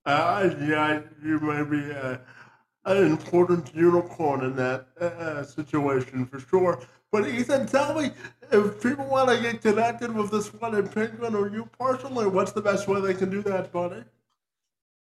Uh, 0.07 0.51
yeah, 0.61 1.01
you 1.23 1.39
may 1.41 1.63
be. 1.65 1.93
Uh 1.93 2.19
an 2.85 3.07
important 3.07 3.75
unicorn 3.75 4.45
in 4.45 4.57
that 4.57 4.87
uh, 5.01 5.43
situation 5.43 6.27
for 6.27 6.41
sure. 6.41 6.81
But 7.13 7.29
Ethan, 7.29 7.67
tell 7.67 8.01
me 8.01 8.13
if 8.51 8.83
people 8.83 9.07
want 9.07 9.29
to 9.31 9.41
get 9.41 9.61
connected 9.61 10.15
with 10.15 10.31
the 10.31 10.43
Sweaty 10.43 10.89
Penguin 10.89 11.35
or 11.35 11.49
you 11.49 11.69
personally, 11.79 12.27
what's 12.27 12.53
the 12.53 12.63
best 12.63 12.89
way 12.89 13.01
they 13.01 13.15
can 13.15 13.31
do 13.31 13.43
that, 13.43 13.73
buddy? 13.73 14.05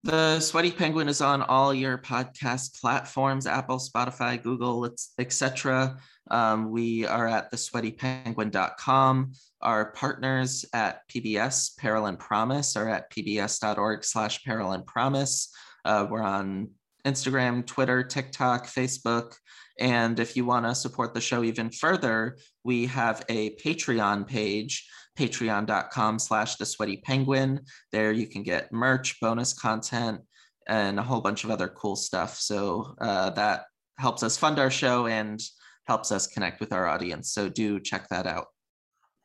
The 0.04 0.40
Sweaty 0.40 0.72
Penguin 0.72 1.10
is 1.10 1.20
on 1.20 1.42
all 1.42 1.74
your 1.74 1.98
podcast 1.98 2.80
platforms: 2.80 3.46
Apple, 3.46 3.80
Spotify, 3.80 4.42
Google, 4.42 4.90
etc. 5.18 5.98
Um, 6.32 6.72
we 6.72 7.06
are 7.06 7.28
at 7.28 7.52
thesweatypenguin.com. 7.52 9.34
Our 9.62 9.92
partners 9.92 10.64
at 10.74 11.02
PBS 11.10 11.78
Peril 11.78 12.06
and 12.06 12.18
Promise 12.18 12.78
are 12.78 12.88
at 12.88 13.12
pbs.org/slash 13.12 14.46
Peril 14.46 14.72
and 14.72 14.86
Promise. 14.86 15.54
Uh, 15.84 16.08
we're 16.10 16.22
on 16.22 16.70
Instagram, 17.06 17.66
Twitter, 17.66 18.02
TikTok, 18.02 18.68
Facebook. 18.68 19.36
And 19.80 20.18
if 20.20 20.38
you 20.38 20.46
want 20.46 20.66
to 20.66 20.76
support 20.76 21.14
the 21.14 21.22
show 21.22 21.44
even 21.44 21.72
further, 21.72 22.38
we 22.64 22.86
have 22.86 23.26
a 23.28 23.56
Patreon 23.58 24.28
page, 24.28 24.90
patreon.com 25.20 26.18
slash 26.18 26.56
the 26.56 26.66
sweaty 26.66 26.98
penguin. 26.98 27.60
There 27.92 28.14
you 28.14 28.26
can 28.26 28.42
get 28.42 28.72
merch, 28.72 29.20
bonus 29.20 29.54
content, 29.54 30.22
and 30.68 30.98
a 30.98 31.04
whole 31.04 31.20
bunch 31.20 31.44
of 31.44 31.52
other 31.52 31.68
cool 31.68 31.98
stuff. 31.98 32.40
So 32.40 32.96
uh, 33.02 33.32
that 33.32 33.66
helps 33.98 34.24
us 34.24 34.38
fund 34.38 34.60
our 34.60 34.72
show 34.72 35.08
and 35.08 35.42
helps 35.88 36.12
us 36.12 36.28
connect 36.28 36.62
with 36.62 36.72
our 36.72 36.88
audience. 36.88 37.34
So 37.34 37.50
do 37.50 37.80
check 37.80 38.08
that 38.10 38.26
out. 38.26 38.46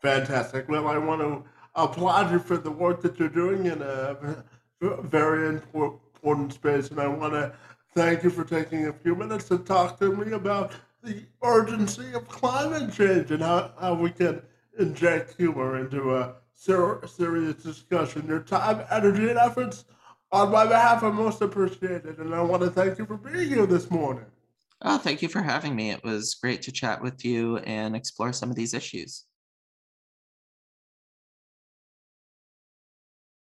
Fantastic. 0.03 0.69
Well, 0.69 0.89
I 0.89 0.99
want 0.99 1.21
to 1.21 1.45
applaud 1.77 2.33
you 2.33 2.41
for 2.41 2.57
the 2.57 2.71
work 2.71 3.01
that 3.03 3.19
you're 3.19 3.29
doing 3.29 3.67
in 3.67 3.81
a 3.81 4.45
very 4.81 5.49
important 5.49 6.53
space. 6.53 6.91
And 6.91 7.01
I 7.01 7.07
want 7.07 7.35
to 7.35 7.53
thank 7.95 8.25
you 8.25 8.31
for 8.31 8.45
taking 8.45 8.89
a 8.89 8.93
few 8.93 9.15
minutes 9.15 9.49
to 9.49 9.59
talk 9.59 10.01
to 10.01 10.15
me 10.15 10.33
about 10.33 10.73
the 11.03 11.23
urgency 11.43 12.15
of 12.15 12.27
climate 12.29 12.93
change 12.93 13.31
and 13.31 13.43
how, 13.43 13.73
how 13.79 13.95
we 13.95 14.11
can 14.11 14.43
inject 14.79 15.37
humor 15.37 15.79
into 15.79 16.17
a 16.17 16.35
ser- 16.55 17.01
serious 17.07 17.63
discussion. 17.63 18.27
Your 18.27 18.41
time, 18.41 18.85
energy, 18.91 19.29
and 19.29 19.39
efforts 19.39 19.85
on 20.33 20.51
my 20.51 20.67
behalf 20.67 21.03
are 21.03 21.13
most 21.13 21.41
appreciated. 21.43 22.19
And 22.19 22.35
I 22.35 22.43
want 22.43 22.63
to 22.63 22.71
thank 22.71 22.99
you 22.99 23.07
for 23.07 23.17
being 23.17 23.49
here 23.49 23.67
this 23.67 23.91
morning. 23.91 24.27
Oh, 24.83 24.99
thank 24.99 25.23
you 25.23 25.29
for 25.29 25.41
having 25.41 25.75
me. 25.75 25.91
It 25.91 26.05
was 26.05 26.35
great 26.35 26.63
to 26.63 26.73
chat 26.73 27.03
with 27.03 27.25
you 27.25 27.59
and 27.59 27.97
explore 27.97 28.33
some 28.33 28.51
of 28.51 28.57
these 28.57 28.75
issues. 28.75 29.25